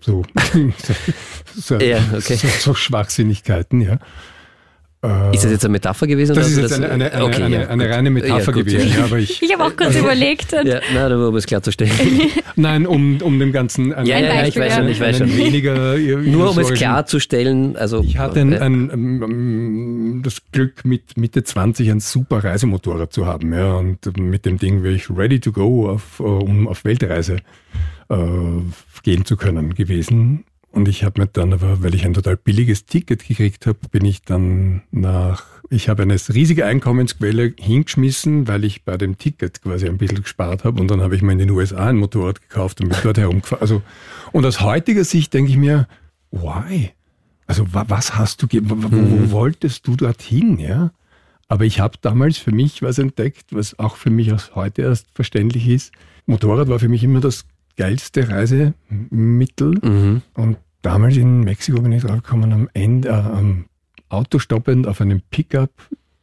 [0.00, 0.22] so,
[1.54, 2.36] so, Ja, okay.
[2.36, 3.98] so, so Schwachsinnigkeiten, ja.
[5.02, 6.34] Äh, Ist das jetzt eine Metapher gewesen?
[6.34, 8.62] das oder ist jetzt du eine, eine, eine, Okay, eine, ja, eine reine Metapher Ja,
[8.62, 10.52] gewesen, ja, aber ich, Ich habe auch kurz überlegt.
[10.52, 11.92] Und Ja, nein, aber um es klarzustellen.
[12.56, 15.34] nein, um, um dem Ganzen einen, Ja, ja, ja, ich weiß schon, ich weiß schon.
[15.34, 21.16] weniger Nur um es klarzustellen, also Ich hatte ein, äh, ein, ähm, das Glück, mit
[21.16, 23.54] Mitte 20 ein super Reisemotorrad zu haben.
[23.54, 27.36] Ja, und mit dem Ding wäre ich ready to go, auf, äh, um auf Weltreise
[28.10, 28.16] äh,
[29.02, 30.44] gehen zu können gewesen.
[30.72, 34.04] Und ich habe mir dann aber, weil ich ein total billiges Ticket gekriegt habe, bin
[34.04, 39.88] ich dann nach, ich habe eine riesige Einkommensquelle hingeschmissen, weil ich bei dem Ticket quasi
[39.88, 40.80] ein bisschen gespart habe.
[40.80, 43.60] Und dann habe ich mir in den USA ein Motorrad gekauft und bin dort herumgefahren.
[43.62, 43.82] Also,
[44.30, 45.88] und aus heutiger Sicht denke ich mir,
[46.30, 46.90] why?
[47.48, 50.92] Also wa- was hast du, wo, wo wolltest du dorthin, ja?
[51.48, 55.08] Aber ich habe damals für mich was entdeckt, was auch für mich aus heute erst
[55.14, 55.90] verständlich ist.
[56.26, 57.44] Motorrad war für mich immer das
[57.76, 59.78] geilste Reisemittel.
[59.82, 60.22] mhm.
[60.34, 63.66] Und damals in Mexiko bin ich draufgekommen, am Ende, äh, am
[64.08, 65.70] Auto stoppend auf einem Pickup,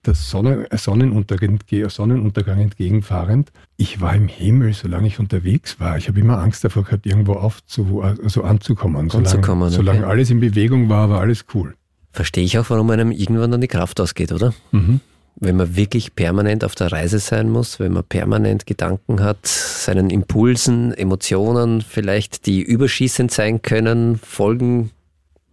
[0.04, 3.52] das Sonne, äh, Sonnenuntergang, Sonnenuntergang entgegenfahrend.
[3.76, 5.98] Ich war im Himmel, solange ich unterwegs war.
[5.98, 9.10] Ich habe immer Angst davor gehabt, irgendwo aufzu, also anzukommen.
[9.10, 9.76] Solange, Anzukommen, okay.
[9.76, 11.76] solange alles in Bewegung war, war alles cool.
[12.12, 14.54] verstehe ich auch, warum einem irgendwann dann die Kraft ausgeht, oder?
[14.72, 15.02] Mhm.
[15.40, 20.10] Wenn man wirklich permanent auf der Reise sein muss, wenn man permanent Gedanken hat, seinen
[20.10, 24.90] Impulsen, Emotionen vielleicht, die überschießend sein können, folgen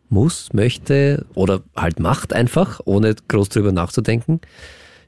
[0.09, 4.41] muss, möchte oder halt macht einfach, ohne groß drüber nachzudenken,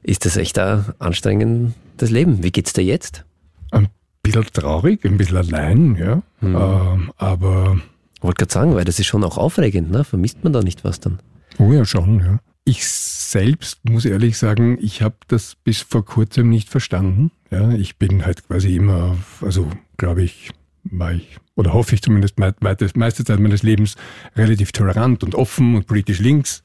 [0.03, 2.43] ist das echt ein anstrengendes Leben.
[2.43, 3.25] Wie geht's dir jetzt?
[3.71, 3.87] Ein
[4.21, 6.21] bisschen traurig, ein bisschen allein, ja.
[6.41, 6.55] Mhm.
[6.55, 7.77] Ähm, aber
[8.21, 10.03] Wollte gerade sagen, weil das ist schon auch aufregend, ne?
[10.03, 11.19] Vermisst man da nicht was dann?
[11.59, 12.39] Oh ja, schon, ja.
[12.67, 17.31] Ich selbst muss ehrlich sagen, ich habe das bis vor kurzem nicht verstanden.
[17.49, 20.49] Ja, ich bin halt quasi immer, also glaube ich,
[20.83, 23.95] war ich, oder hoffe ich zumindest mei- meiste, Zeit meines Lebens
[24.35, 26.61] relativ tolerant und offen und politisch links.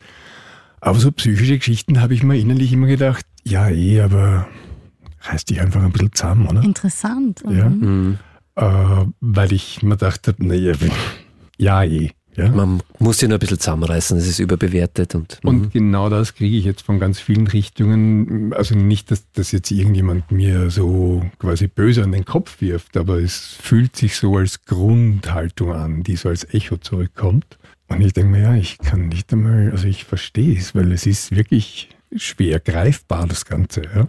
[0.81, 4.49] Aber so psychische Geschichten habe ich mir innerlich immer gedacht, ja eh, aber
[5.21, 6.65] reiß dich einfach ein bisschen zusammen, oder?
[6.65, 7.45] interessant.
[7.49, 7.69] Ja.
[7.69, 7.79] Mhm.
[7.79, 8.19] Mhm.
[8.57, 10.75] Äh, weil ich mir dachte, naja,
[11.59, 12.11] ja eh.
[12.37, 12.49] Ja.
[12.49, 15.71] Man muss sich nur ein bisschen zusammenreißen, es ist überbewertet und, Und mhm.
[15.71, 18.53] genau das kriege ich jetzt von ganz vielen Richtungen.
[18.55, 23.19] Also nicht, dass das jetzt irgendjemand mir so quasi böse an den Kopf wirft, aber
[23.19, 27.59] es fühlt sich so als Grundhaltung an, die so als Echo zurückkommt.
[27.89, 31.05] Und ich denke mir, ja, ich kann nicht einmal, also ich verstehe es, weil es
[31.05, 33.83] ist wirklich schwer greifbar, das Ganze.
[33.95, 34.09] Ja.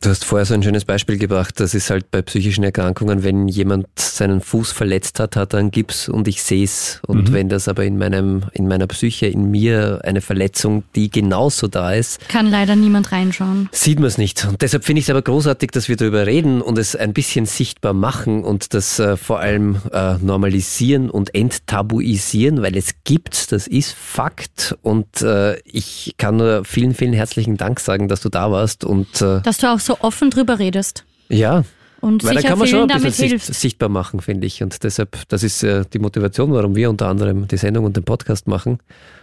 [0.00, 3.48] Du hast vorher so ein schönes Beispiel gebracht, das ist halt bei psychischen Erkrankungen, wenn
[3.48, 7.00] jemand seinen Fuß verletzt hat, hat er einen Gips und ich sehe es.
[7.06, 7.32] Und Mhm.
[7.32, 11.92] wenn das aber in meinem, in meiner Psyche, in mir eine Verletzung, die genauso da
[11.94, 13.68] ist, Kann leider niemand reinschauen.
[13.72, 14.44] sieht man es nicht.
[14.44, 17.46] Und deshalb finde ich es aber großartig, dass wir darüber reden und es ein bisschen
[17.46, 23.66] sichtbar machen und das äh, vor allem äh, normalisieren und enttabuisieren, weil es gibt, das
[23.66, 24.76] ist Fakt.
[24.82, 29.20] Und äh, ich kann nur vielen, vielen herzlichen Dank sagen, dass du da warst und
[29.22, 31.64] äh, Dass du auch so offen drüber redest ja,
[32.00, 33.54] und weil da kann man schon ein bisschen damit sicht, hilfst.
[33.54, 34.62] sichtbar machen, finde ich.
[34.62, 38.04] Und deshalb, das ist äh, die Motivation, warum wir unter anderem die Sendung und den
[38.04, 38.78] Podcast machen,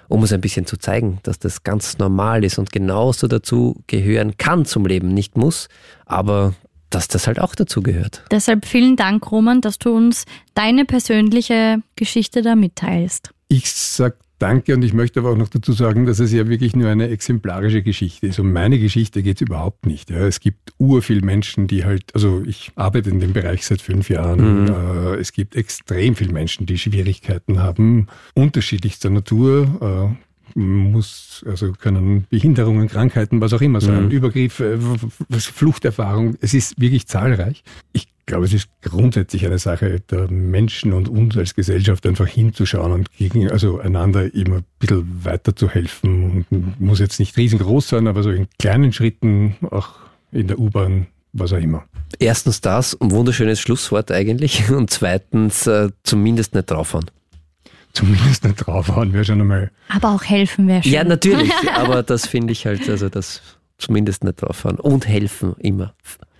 [0.07, 4.37] um es ein bisschen zu zeigen, dass das ganz normal ist und genauso dazu gehören
[4.37, 5.69] kann zum Leben, nicht muss,
[6.05, 6.53] aber
[6.89, 8.23] dass das halt auch dazu gehört.
[8.29, 13.31] Deshalb vielen Dank, Roman, dass du uns deine persönliche Geschichte da mitteilst.
[13.47, 16.75] Ich sag Danke und ich möchte aber auch noch dazu sagen, dass es ja wirklich
[16.75, 18.39] nur eine exemplarische Geschichte ist.
[18.39, 20.09] Um meine Geschichte geht es überhaupt nicht.
[20.09, 20.27] Ja.
[20.27, 24.09] Es gibt ur viel Menschen, die halt, also ich arbeite in dem Bereich seit fünf
[24.09, 24.63] Jahren.
[24.63, 24.67] Mhm.
[24.67, 30.15] Äh, es gibt extrem viele Menschen, die Schwierigkeiten haben, unterschiedlichster Natur.
[30.15, 30.25] Äh,
[30.57, 34.11] muss, also können Behinderungen, Krankheiten, was auch immer sein, mhm.
[34.11, 34.79] Übergriffe,
[35.29, 37.63] Fluchterfahrung, es ist wirklich zahlreich.
[37.91, 42.25] Ich ich glaube, es ist grundsätzlich eine Sache der Menschen und uns als Gesellschaft einfach
[42.25, 46.43] hinzuschauen und gegen, also einander immer ein bisschen weiter zu helfen.
[46.49, 49.89] Und muss jetzt nicht riesengroß sein, aber so in kleinen Schritten, auch
[50.31, 51.83] in der U-Bahn, was auch immer.
[52.17, 54.69] Erstens das, ein wunderschönes Schlusswort eigentlich.
[54.71, 57.05] Und zweitens, äh, zumindest nicht draufhauen.
[57.93, 59.69] Zumindest nicht draufhauen wäre schon einmal.
[59.89, 60.93] Aber auch helfen wäre schön.
[60.93, 61.51] Ja, natürlich.
[61.75, 63.43] aber das finde ich halt, also das
[63.77, 64.79] zumindest nicht draufhauen.
[64.79, 65.93] Und helfen immer.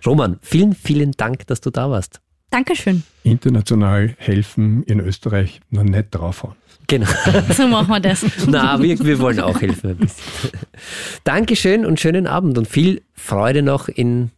[0.04, 2.20] Roman, vielen, vielen Dank, dass du da warst.
[2.50, 3.02] Dankeschön.
[3.24, 6.54] International helfen in Österreich noch nicht draufhauen.
[6.86, 7.06] Genau.
[7.52, 8.24] So machen wir das.
[8.46, 10.50] Na, wir, wir wollen auch helfen ein bisschen.
[11.24, 14.30] Dankeschön und schönen Abend und viel Freude noch in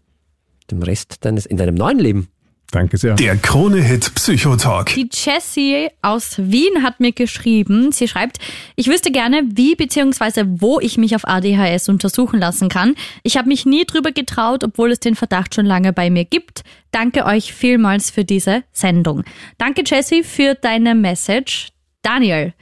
[0.70, 2.28] dem Rest deines, in deinem neuen Leben.
[2.70, 3.14] Danke sehr.
[3.14, 4.94] Der Krone-Hit Psychotalk.
[4.94, 7.92] Die Jessie aus Wien hat mir geschrieben.
[7.92, 8.38] Sie schreibt,
[8.76, 10.44] ich wüsste gerne, wie bzw.
[10.46, 12.94] wo ich mich auf ADHS untersuchen lassen kann.
[13.22, 16.62] Ich habe mich nie drüber getraut, obwohl es den Verdacht schon lange bei mir gibt.
[16.90, 19.24] Danke euch vielmals für diese Sendung.
[19.56, 21.68] Danke Jessie für deine Message.
[22.02, 22.52] Daniel,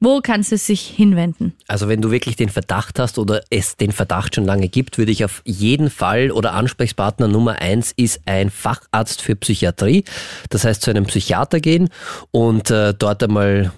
[0.00, 1.54] wo kannst du sich hinwenden?
[1.66, 5.10] Also wenn du wirklich den Verdacht hast oder es den Verdacht schon lange gibt, würde
[5.10, 10.04] ich auf jeden Fall oder Ansprechpartner Nummer eins ist ein Facharzt für Psychiatrie.
[10.50, 11.88] Das heißt zu einem Psychiater gehen
[12.30, 13.72] und äh, dort einmal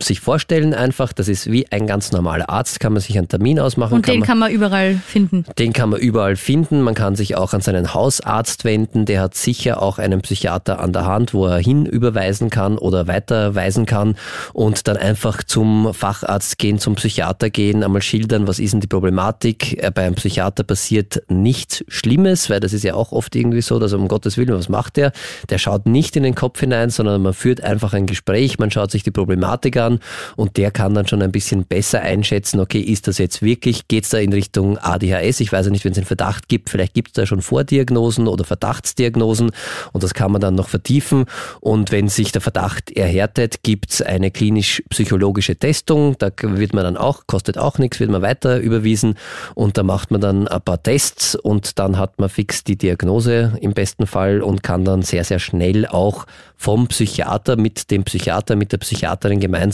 [0.00, 3.60] sich vorstellen einfach, das ist wie ein ganz normaler Arzt, kann man sich einen Termin
[3.60, 3.94] ausmachen.
[3.94, 5.44] Und kann den man, kann man überall finden.
[5.58, 6.82] Den kann man überall finden.
[6.82, 9.06] Man kann sich auch an seinen Hausarzt wenden.
[9.06, 13.86] Der hat sicher auch einen Psychiater an der Hand, wo er hinüberweisen kann oder weiterweisen
[13.86, 14.16] kann
[14.52, 18.88] und dann einfach zum Facharzt gehen, zum Psychiater gehen, einmal schildern, was ist denn die
[18.88, 19.80] Problematik.
[19.80, 23.78] Äh, bei einem Psychiater passiert nichts Schlimmes, weil das ist ja auch oft irgendwie so,
[23.78, 25.12] dass um Gottes Willen, was macht der?
[25.48, 28.90] Der schaut nicht in den Kopf hinein, sondern man führt einfach ein Gespräch, man schaut
[28.90, 30.00] sich die Problematik kann
[30.36, 34.04] und der kann dann schon ein bisschen besser einschätzen, okay, ist das jetzt wirklich, geht
[34.04, 35.40] es da in Richtung ADHS?
[35.40, 38.26] Ich weiß ja nicht, wenn es einen Verdacht gibt, vielleicht gibt es da schon Vordiagnosen
[38.26, 39.50] oder Verdachtsdiagnosen
[39.92, 41.26] und das kann man dann noch vertiefen
[41.60, 46.96] und wenn sich der Verdacht erhärtet, gibt es eine klinisch-psychologische Testung, da wird man dann
[46.96, 49.16] auch, kostet auch nichts, wird man weiter überwiesen
[49.54, 53.58] und da macht man dann ein paar Tests und dann hat man fix die Diagnose
[53.60, 58.56] im besten Fall und kann dann sehr, sehr schnell auch vom Psychiater mit dem Psychiater,
[58.56, 59.65] mit der Psychiaterin gemeinsam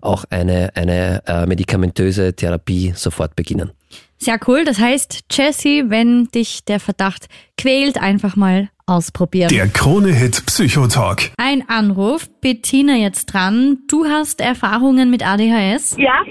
[0.00, 3.70] auch eine, eine äh, medikamentöse Therapie sofort beginnen.
[4.18, 4.64] Sehr cool.
[4.64, 7.26] Das heißt, Jesse, wenn dich der Verdacht
[7.58, 9.48] quält, einfach mal ausprobieren.
[9.50, 11.32] Der Krone-Hit Psychotalk.
[11.36, 12.28] Ein Anruf.
[12.40, 13.78] Bettina jetzt dran.
[13.88, 15.96] Du hast Erfahrungen mit ADHS?
[15.98, 16.22] Ja,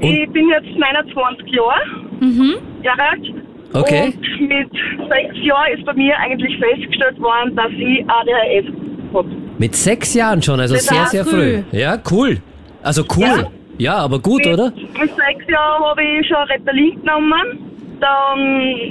[0.00, 1.80] ich bin jetzt 29 Jahre,
[2.20, 2.54] Mhm.
[2.82, 3.34] Jahre alt.
[3.74, 4.04] Okay.
[4.14, 4.70] Und mit
[5.08, 9.28] sechs Jahren ist bei mir eigentlich festgestellt worden, dass ich ADHS habe.
[9.58, 11.62] Mit sechs Jahren schon, also sehr, sehr früh.
[11.70, 11.78] früh.
[11.78, 12.38] Ja, cool.
[12.82, 13.24] Also cool.
[13.24, 13.46] Ja,
[13.78, 13.96] Ja.
[13.98, 14.72] aber gut, mit, oder?
[14.72, 17.68] Mit sechs Jahren habe ich schon Ritalin genommen.
[18.00, 18.40] Dann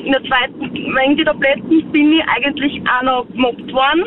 [0.05, 4.03] in der zweiten wegen die Tabletten bin ich eigentlich auch noch gemobbt worden.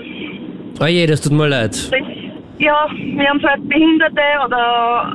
[0.80, 1.72] Oh je, das tut mir leid.
[1.72, 2.00] Das,
[2.58, 5.12] ja, wir haben halt Behinderte oder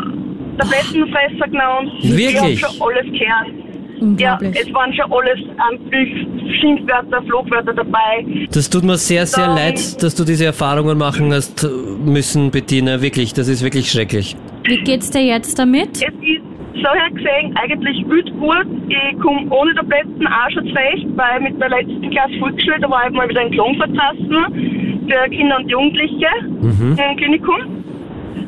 [0.59, 1.91] Tablettenfresser genannt.
[2.03, 2.53] Wirklich?
[2.53, 4.20] Ich habe schon alles gehört.
[4.20, 8.26] Ja, es waren schon alles eigentlich Schimpfwörter, Flugwörter dabei.
[8.51, 11.67] Das tut mir sehr, sehr Dann- leid, dass du diese Erfahrungen machen hast
[12.05, 13.01] müssen, Bettina.
[13.01, 14.38] Wirklich, das ist wirklich schrecklich.
[14.70, 15.89] Wie geht's dir jetzt damit?
[15.95, 16.43] Es ist
[16.76, 18.67] so her gesehen eigentlich gut gut.
[18.88, 23.07] Ich komme ohne Tabletten auch schon zurecht, weil mit der letzten Klasse Volksschule, da war
[23.09, 26.28] ich mal wieder ein Klonvertasten für Kinder und Jugendliche
[26.61, 26.97] Mhm.
[27.11, 27.59] im Klinikum.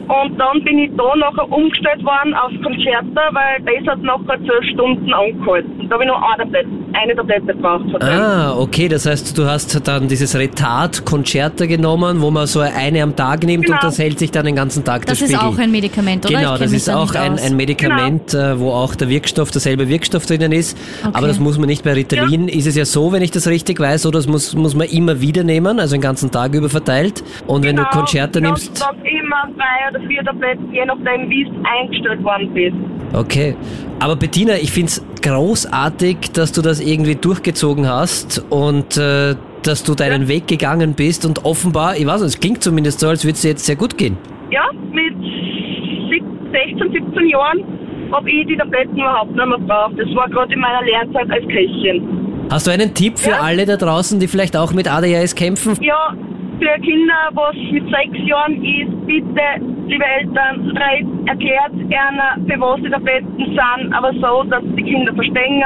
[0.07, 4.65] Und dann bin ich da nachher umgestellt worden aufs Concerta, weil das hat nachher zwölf
[4.73, 5.87] Stunden angehalten.
[5.89, 8.03] Da habe ich nur eine Tablette, eine Tablette gebraucht.
[8.03, 13.01] Ah, okay, das heißt, du hast dann dieses Retard Concerta genommen, wo man so eine
[13.03, 13.81] am Tag nimmt und Genau.
[13.81, 15.47] das hält sich dann den ganzen Tag Das ist Spiegel.
[15.47, 16.37] auch ein Medikament, oder?
[16.37, 20.25] Genau, das ist da auch ein, ein Medikament, äh, wo auch der Wirkstoff, derselbe Wirkstoff
[20.25, 20.77] drinnen ist.
[21.03, 21.11] Okay.
[21.13, 22.47] Aber das muss man nicht bei Ritalin.
[22.47, 25.21] Ist es ja so, wenn ich das richtig weiß, oder das muss, muss man immer
[25.21, 27.23] wieder nehmen, also den ganzen Tag über verteilt.
[27.47, 29.43] Und wenn du Genau, Concerta jeden nimmst, immer
[29.91, 32.75] oder vier Tabletten, je nachdem, wie es eingestellt worden bist.
[33.13, 33.55] Okay.
[33.99, 39.93] Aber Bettina, ich find's großartig, dass du das irgendwie durchgezogen hast und äh, dass du
[39.93, 43.33] deinen Weg gegangen bist und offenbar, ich weiß nicht, es klingt zumindest so, als würde
[43.33, 44.17] es dir jetzt sehr gut gehen.
[44.49, 45.13] Ja, mit
[46.09, 47.63] sieb- 16, 17 Jahren
[48.11, 49.93] habe ich die Tabletten überhaupt nicht mehr gebraucht.
[49.97, 52.47] Das war gerade in meiner Lernzeit als Köchin.
[52.49, 53.39] Hast du einen Tipp für Ja.
[53.41, 55.77] alle da draußen, die vielleicht auch mit ADHS kämpfen?
[55.81, 56.13] Ja,
[56.61, 59.41] für Kinder, was mit sechs Jahren ist, bitte,
[59.87, 60.77] liebe Eltern,
[61.25, 65.63] erklärt einer, für was die Tabletten sind, aber so, dass die Kinder verstehen,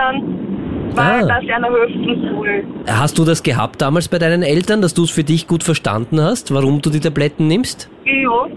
[0.95, 1.39] weil Ah.
[1.41, 2.63] das einer helfen soll.
[2.87, 6.21] Hast du das gehabt damals bei deinen Eltern, dass du es für dich gut verstanden
[6.21, 7.89] hast, warum du die Tabletten nimmst?
[8.05, 8.47] Ja,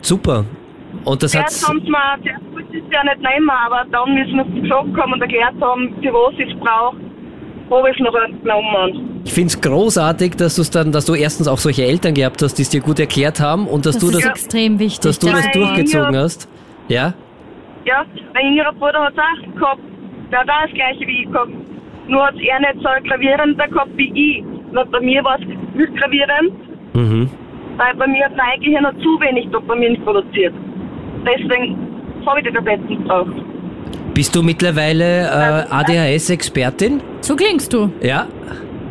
[0.00, 0.44] Super.
[1.04, 1.80] Und das hat sie mir,
[2.22, 5.20] zuerst wollte ich es ja nicht nehmen, aber dann müssen wir es gesagt haben und
[5.20, 6.96] erklärt haben, für was ich es brauche,
[7.70, 9.20] habe ich noch genommen.
[9.24, 12.54] ich finde es großartig, dass du dann, dass du erstens auch solche Eltern gehabt hast,
[12.54, 15.00] die es dir gut erklärt haben und dass Das du ist das, extrem wichtig.
[15.00, 16.20] dass du das durchgezogen ja.
[16.20, 16.48] hast.
[16.88, 17.14] Ja?
[17.84, 18.04] Ja,
[18.34, 19.80] mein jüngerer Bruder hat es auch gehabt.
[20.30, 21.50] Der hat auch das gleiche wie ich gehabt.
[22.08, 24.44] Nur hat er nicht so gravierender gehabt wie ich.
[24.44, 26.52] Und bei mir war es nicht gravierend,
[26.94, 27.30] Mhm.
[27.76, 30.54] weil bei mir hat mein Gehirn noch zu wenig Dopamin produziert.
[31.26, 31.76] Deswegen
[32.26, 33.32] habe ich die Tabletten gebraucht.
[34.16, 37.02] Bist du mittlerweile äh, ADHS-Expertin?
[37.20, 37.92] so klingst du.
[38.00, 38.26] Ja?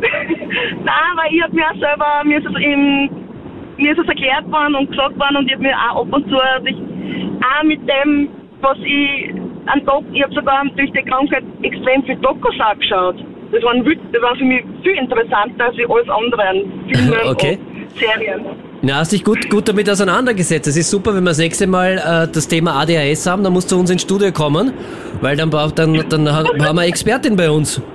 [0.00, 3.10] Nein, weil ich hab mir auch selber, mir ist es im,
[3.76, 6.28] mir ist es erklärt worden und gesagt worden und ich hab mir auch ab und
[6.30, 8.28] zu, ich auch mit dem,
[8.60, 9.34] was ich
[9.66, 13.16] an Doc, ich habe sogar durch die Krankheit extrem viel Dokus auch geschaut.
[13.50, 16.56] Das wild- das war für mich viel interessanter als alles andere an
[16.88, 17.58] Filmen Okay.
[17.58, 18.40] und Serien.
[18.86, 20.68] Na, hast dich gut, gut damit auseinandergesetzt.
[20.68, 23.68] Es ist super, wenn wir das nächste Mal äh, das Thema ADHS haben, dann musst
[23.72, 24.72] du zu uns ins Studio kommen,
[25.20, 27.80] weil dann, dann, dann ha- haben wir eine Expertin bei uns.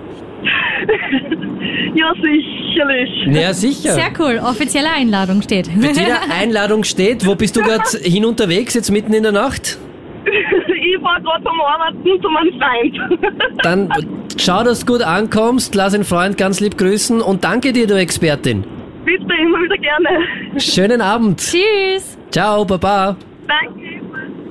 [1.93, 3.09] Ja, sicherlich.
[3.35, 3.91] Ja, sicher.
[3.93, 4.39] Sehr cool.
[4.41, 5.67] Offizielle Einladung steht.
[5.79, 7.25] Bettina, Einladung steht.
[7.25, 9.77] Wo bist du gerade hin unterwegs, jetzt mitten in der Nacht?
[10.25, 13.61] ich war gerade vom Arbeiten zu meinem Freund.
[13.63, 13.89] Dann
[14.37, 17.95] schau, dass du gut ankommst, lass den Freund ganz lieb grüßen und danke dir, du
[17.99, 18.63] Expertin.
[19.05, 20.59] Bitte immer wieder gerne.
[20.59, 21.39] Schönen Abend.
[21.39, 22.17] Tschüss.
[22.29, 23.17] Ciao, Baba.
[23.47, 23.81] Danke.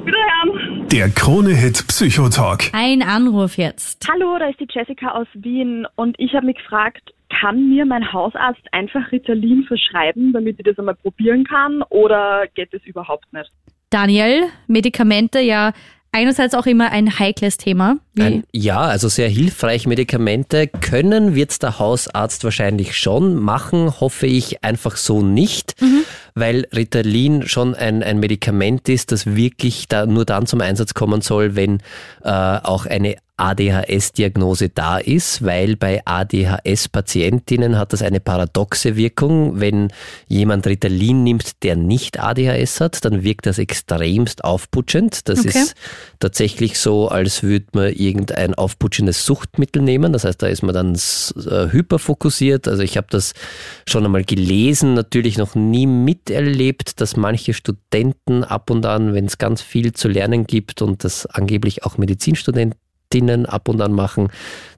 [0.05, 0.89] Wiederhören.
[0.89, 2.71] Der Krone-Hit Psychotalk.
[2.73, 4.09] Ein Anruf jetzt.
[4.11, 8.13] Hallo, da ist die Jessica aus Wien und ich habe mich gefragt, kann mir mein
[8.13, 13.51] Hausarzt einfach Ritalin verschreiben, damit ich das einmal probieren kann oder geht das überhaupt nicht?
[13.91, 15.73] Daniel, Medikamente ja
[16.13, 17.99] einerseits auch immer ein heikles Thema.
[18.19, 19.87] Ein, ja, also sehr hilfreich.
[19.87, 25.75] Medikamente können, wird's der Hausarzt wahrscheinlich schon machen, hoffe ich einfach so nicht,
[26.41, 31.21] weil Ritalin schon ein, ein Medikament ist, das wirklich da nur dann zum Einsatz kommen
[31.21, 31.79] soll, wenn
[32.25, 39.61] äh, auch eine ADHS-Diagnose da ist, weil bei ADHS-Patientinnen hat das eine paradoxe Wirkung.
[39.61, 39.89] Wenn
[40.29, 45.29] jemand Ritalin nimmt, der nicht ADHS hat, dann wirkt das extremst aufputschend.
[45.29, 45.49] Das Okay.
[45.49, 45.75] ist
[46.19, 50.13] tatsächlich so, als würde man irgendein aufputschendes Suchtmittel nehmen.
[50.13, 52.69] Das heißt, da ist man dann äh, hyperfokussiert.
[52.69, 53.33] Also ich habe das
[53.89, 55.87] schon einmal gelesen, natürlich noch nie
[56.31, 61.03] miterlebt, dass manche Studenten ab und an, wenn es ganz viel zu lernen gibt und
[61.03, 64.29] das angeblich auch Medizinstudentinnen ab und an machen,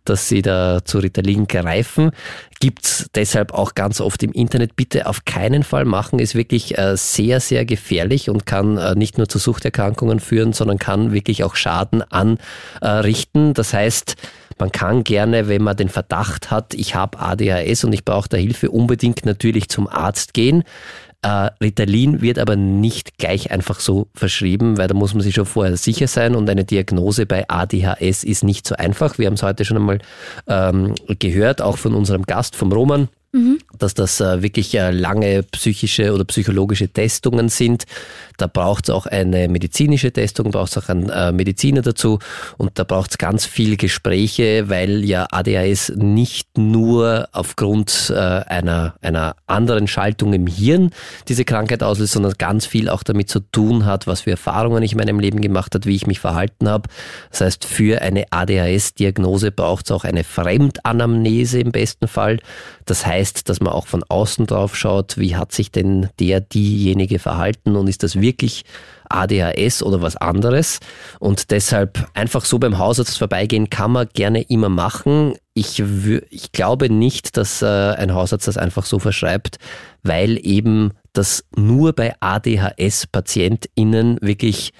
[0.04, 2.10] dass sie da zu Ritalin greifen.
[2.58, 4.76] Gibt's deshalb auch ganz oft im Internet.
[4.76, 9.18] Bitte auf keinen Fall machen, ist wirklich äh, sehr, sehr gefährlich und kann äh, nicht
[9.18, 13.52] nur zu Suchterkrankungen führen, sondern kann wirklich auch Schaden anrichten.
[13.52, 14.16] Das heißt,
[14.58, 18.36] man kann gerne, wenn man den Verdacht hat, ich habe ADHS und ich brauche da
[18.36, 20.64] Hilfe, unbedingt natürlich zum Arzt gehen.
[21.22, 25.46] Äh, Ritalin wird aber nicht gleich einfach so verschrieben, weil da muss man sich schon
[25.46, 29.18] vorher sicher sein und eine Diagnose bei ADHS ist nicht so einfach.
[29.18, 29.98] Wir haben es heute schon einmal
[30.48, 33.08] ähm, gehört, auch von unserem Gast, vom Roman
[33.78, 37.84] dass das äh, wirklich äh, lange psychische oder psychologische Testungen sind.
[38.36, 42.18] Da braucht es auch eine medizinische Testung, braucht es auch einen äh, Mediziner dazu
[42.58, 49.36] und da braucht es ganz viel Gespräche, weil ja ADHS nicht nur aufgrund einer, einer
[49.46, 50.90] anderen Schaltung im Hirn
[51.28, 54.92] diese Krankheit auslöst, sondern ganz viel auch damit zu tun hat, was für Erfahrungen ich
[54.92, 56.88] in meinem Leben gemacht habe, wie ich mich verhalten habe.
[57.30, 62.38] Das heißt, für eine ADHS-Diagnose braucht es auch eine Fremdanamnese im besten Fall.
[62.84, 67.18] Das heißt, dass man auch von außen drauf schaut, wie hat sich denn der, diejenige
[67.18, 68.64] verhalten und ist das wirklich
[69.08, 70.80] ADHS oder was anderes.
[71.18, 75.34] Und deshalb einfach so beim Hausarzt vorbeigehen kann man gerne immer machen.
[75.54, 75.82] Ich,
[76.30, 79.58] ich glaube nicht, dass äh, ein Hausarzt das einfach so verschreibt,
[80.02, 84.72] weil eben das nur bei ADHS-PatientInnen wirklich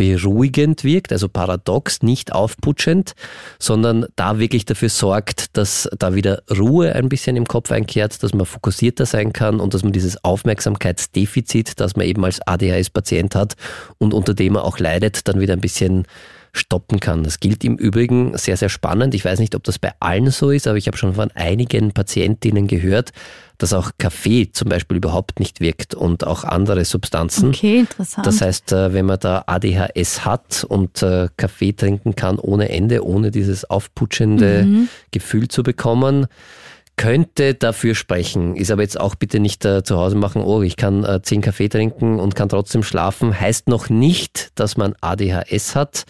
[0.00, 3.12] beruhigend wirkt, also paradox, nicht aufputschend,
[3.58, 8.32] sondern da wirklich dafür sorgt, dass da wieder Ruhe ein bisschen im Kopf einkehrt, dass
[8.32, 13.56] man fokussierter sein kann und dass man dieses Aufmerksamkeitsdefizit, das man eben als ADHS-Patient hat
[13.98, 16.06] und unter dem er auch leidet, dann wieder ein bisschen
[16.52, 17.22] stoppen kann.
[17.22, 19.14] Das gilt im Übrigen sehr, sehr spannend.
[19.14, 21.92] Ich weiß nicht, ob das bei allen so ist, aber ich habe schon von einigen
[21.92, 23.10] Patientinnen gehört,
[23.58, 27.50] dass auch Kaffee zum Beispiel überhaupt nicht wirkt und auch andere Substanzen.
[27.50, 28.26] Okay, interessant.
[28.26, 33.04] Das heißt, äh, wenn man da ADHS hat und äh, Kaffee trinken kann ohne Ende,
[33.04, 34.88] ohne dieses aufputschende Mhm.
[35.10, 36.26] Gefühl zu bekommen,
[36.96, 40.76] könnte dafür sprechen, ist aber jetzt auch bitte nicht äh, zu Hause machen, oh, ich
[40.76, 45.76] kann äh, zehn Kaffee trinken und kann trotzdem schlafen, heißt noch nicht, dass man ADHS
[45.76, 46.04] hat.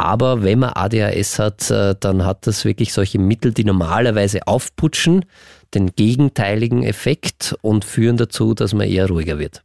[0.00, 5.26] Aber wenn man ADHS hat, äh, dann hat das wirklich solche Mittel, die normalerweise aufputschen,
[5.74, 9.62] den gegenteiligen Effekt und führen dazu, dass man eher ruhiger wird.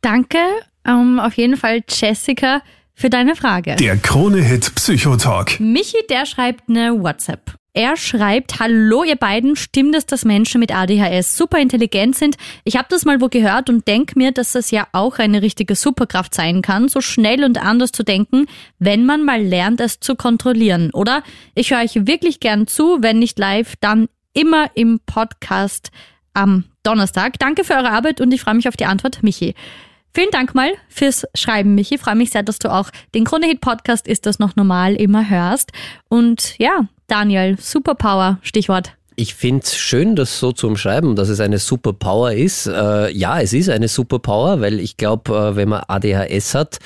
[0.00, 0.38] Danke
[0.86, 2.62] ähm, auf jeden Fall, Jessica,
[2.94, 3.76] für deine Frage.
[3.76, 5.58] Der Krone-Hit Psychotalk.
[5.58, 7.56] Michi, der schreibt eine WhatsApp.
[7.76, 12.36] Er schreibt, hallo ihr beiden, stimmt es, dass Menschen mit ADHS super intelligent sind?
[12.62, 15.74] Ich habe das mal wo gehört und denke mir, dass das ja auch eine richtige
[15.74, 18.46] Superkraft sein kann, so schnell und anders zu denken,
[18.78, 20.92] wenn man mal lernt, es zu kontrollieren.
[20.92, 21.24] Oder
[21.56, 25.90] ich höre euch wirklich gern zu, wenn nicht live, dann immer im Podcast
[26.32, 27.40] am Donnerstag.
[27.40, 29.56] Danke für eure Arbeit und ich freue mich auf die Antwort, Michi.
[30.14, 31.96] Vielen Dank mal fürs Schreiben, Michi.
[31.96, 35.28] Ich freue mich sehr, dass du auch den Krone Podcast ist das noch normal immer
[35.28, 35.72] hörst.
[36.08, 38.92] Und ja, Daniel, Superpower, Stichwort.
[39.16, 42.66] Ich finde es schön, das so zu umschreiben, dass es eine Superpower ist.
[42.66, 46.78] Äh, ja, es ist eine Superpower, weil ich glaube, äh, wenn man ADHS hat,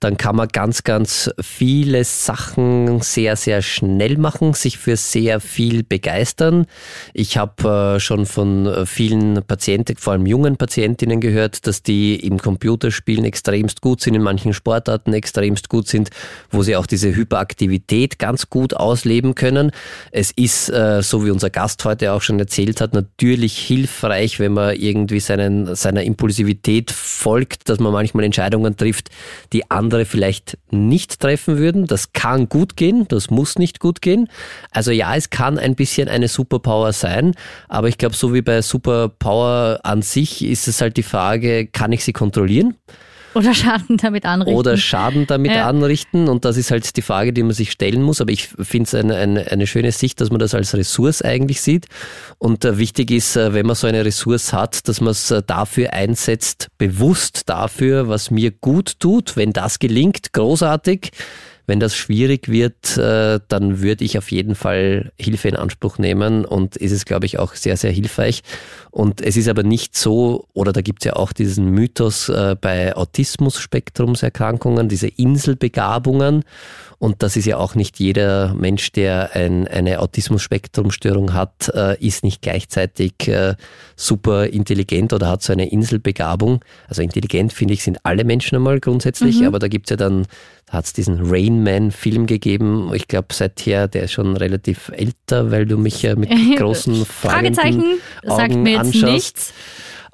[0.00, 5.82] dann kann man ganz, ganz viele Sachen sehr, sehr schnell machen, sich für sehr viel
[5.82, 6.64] begeistern.
[7.12, 12.38] Ich habe äh, schon von vielen Patienten, vor allem jungen Patientinnen gehört, dass die im
[12.38, 16.08] Computerspielen extremst gut sind, in manchen Sportarten extremst gut sind,
[16.50, 19.70] wo sie auch diese Hyperaktivität ganz gut ausleben können.
[20.12, 24.38] Es ist, äh, so wie unser Gast Gast heute auch schon erzählt hat, natürlich hilfreich,
[24.38, 29.10] wenn man irgendwie seinen, seiner Impulsivität folgt, dass man manchmal Entscheidungen trifft,
[29.52, 31.86] die andere vielleicht nicht treffen würden.
[31.86, 34.28] Das kann gut gehen, das muss nicht gut gehen.
[34.70, 37.34] Also ja, es kann ein bisschen eine Superpower sein,
[37.68, 41.90] aber ich glaube, so wie bei Superpower an sich ist es halt die Frage, kann
[41.90, 42.76] ich sie kontrollieren?
[43.34, 44.56] Oder Schaden damit anrichten.
[44.56, 45.68] Oder Schaden damit ja.
[45.68, 46.28] anrichten.
[46.28, 48.20] Und das ist halt die Frage, die man sich stellen muss.
[48.20, 51.60] Aber ich finde es eine, eine, eine schöne Sicht, dass man das als Ressource eigentlich
[51.60, 51.86] sieht.
[52.38, 55.42] Und äh, wichtig ist, äh, wenn man so eine Ressource hat, dass man es äh,
[55.44, 59.36] dafür einsetzt, bewusst dafür, was mir gut tut.
[59.36, 61.10] Wenn das gelingt, großartig.
[61.66, 66.44] Wenn das schwierig wird, äh, dann würde ich auf jeden Fall Hilfe in Anspruch nehmen
[66.44, 68.42] und ist es, glaube ich, auch sehr, sehr hilfreich.
[68.90, 72.54] Und es ist aber nicht so, oder da gibt es ja auch diesen Mythos äh,
[72.60, 76.44] bei Autismus-Spektrumserkrankungen, diese Inselbegabungen.
[76.98, 82.24] Und das ist ja auch nicht jeder Mensch, der ein, eine Autismus-Spektrum-Störung hat, äh, ist
[82.24, 83.56] nicht gleichzeitig äh,
[83.96, 86.64] super intelligent oder hat so eine Inselbegabung.
[86.88, 89.48] Also intelligent, finde ich, sind alle Menschen einmal grundsätzlich, mhm.
[89.48, 90.26] aber da gibt's ja dann,
[90.66, 92.90] da hat es diesen Rain Man-Film gegeben.
[92.94, 97.82] Ich glaube, seither, der ist schon relativ älter, weil du mich ja mit großen Fragezeichen
[98.26, 99.04] Augen sagt mir jetzt anschaust.
[99.04, 99.54] nichts.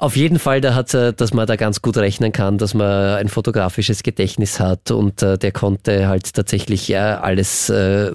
[0.01, 3.29] Auf jeden Fall, da hat, dass man da ganz gut rechnen kann, dass man ein
[3.29, 8.11] fotografisches Gedächtnis hat und äh, der konnte halt tatsächlich ja, alles äh,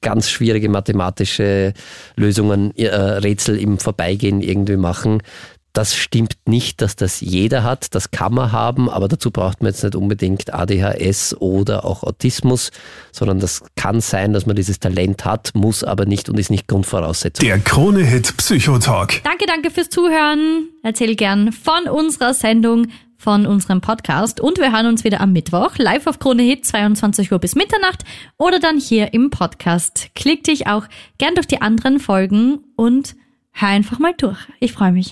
[0.00, 1.74] ganz schwierige mathematische
[2.16, 5.22] Lösungen, äh, Rätsel im Vorbeigehen irgendwie machen.
[5.78, 7.94] Das stimmt nicht, dass das jeder hat.
[7.94, 12.72] Das kann man haben, aber dazu braucht man jetzt nicht unbedingt ADHS oder auch Autismus,
[13.12, 16.66] sondern das kann sein, dass man dieses Talent hat, muss aber nicht und ist nicht
[16.66, 17.46] Grundvoraussetzung.
[17.46, 19.22] Der Krone-Hit Psychotalk.
[19.22, 20.66] Danke, danke fürs Zuhören.
[20.82, 25.78] Erzähl gern von unserer Sendung von unserem Podcast und wir hören uns wieder am Mittwoch
[25.78, 28.02] live auf Krone Hit 22 Uhr bis Mitternacht
[28.36, 30.08] oder dann hier im Podcast.
[30.16, 33.14] Klick dich auch gern durch die anderen Folgen und
[33.52, 34.38] hör einfach mal durch.
[34.58, 35.06] Ich freue mich.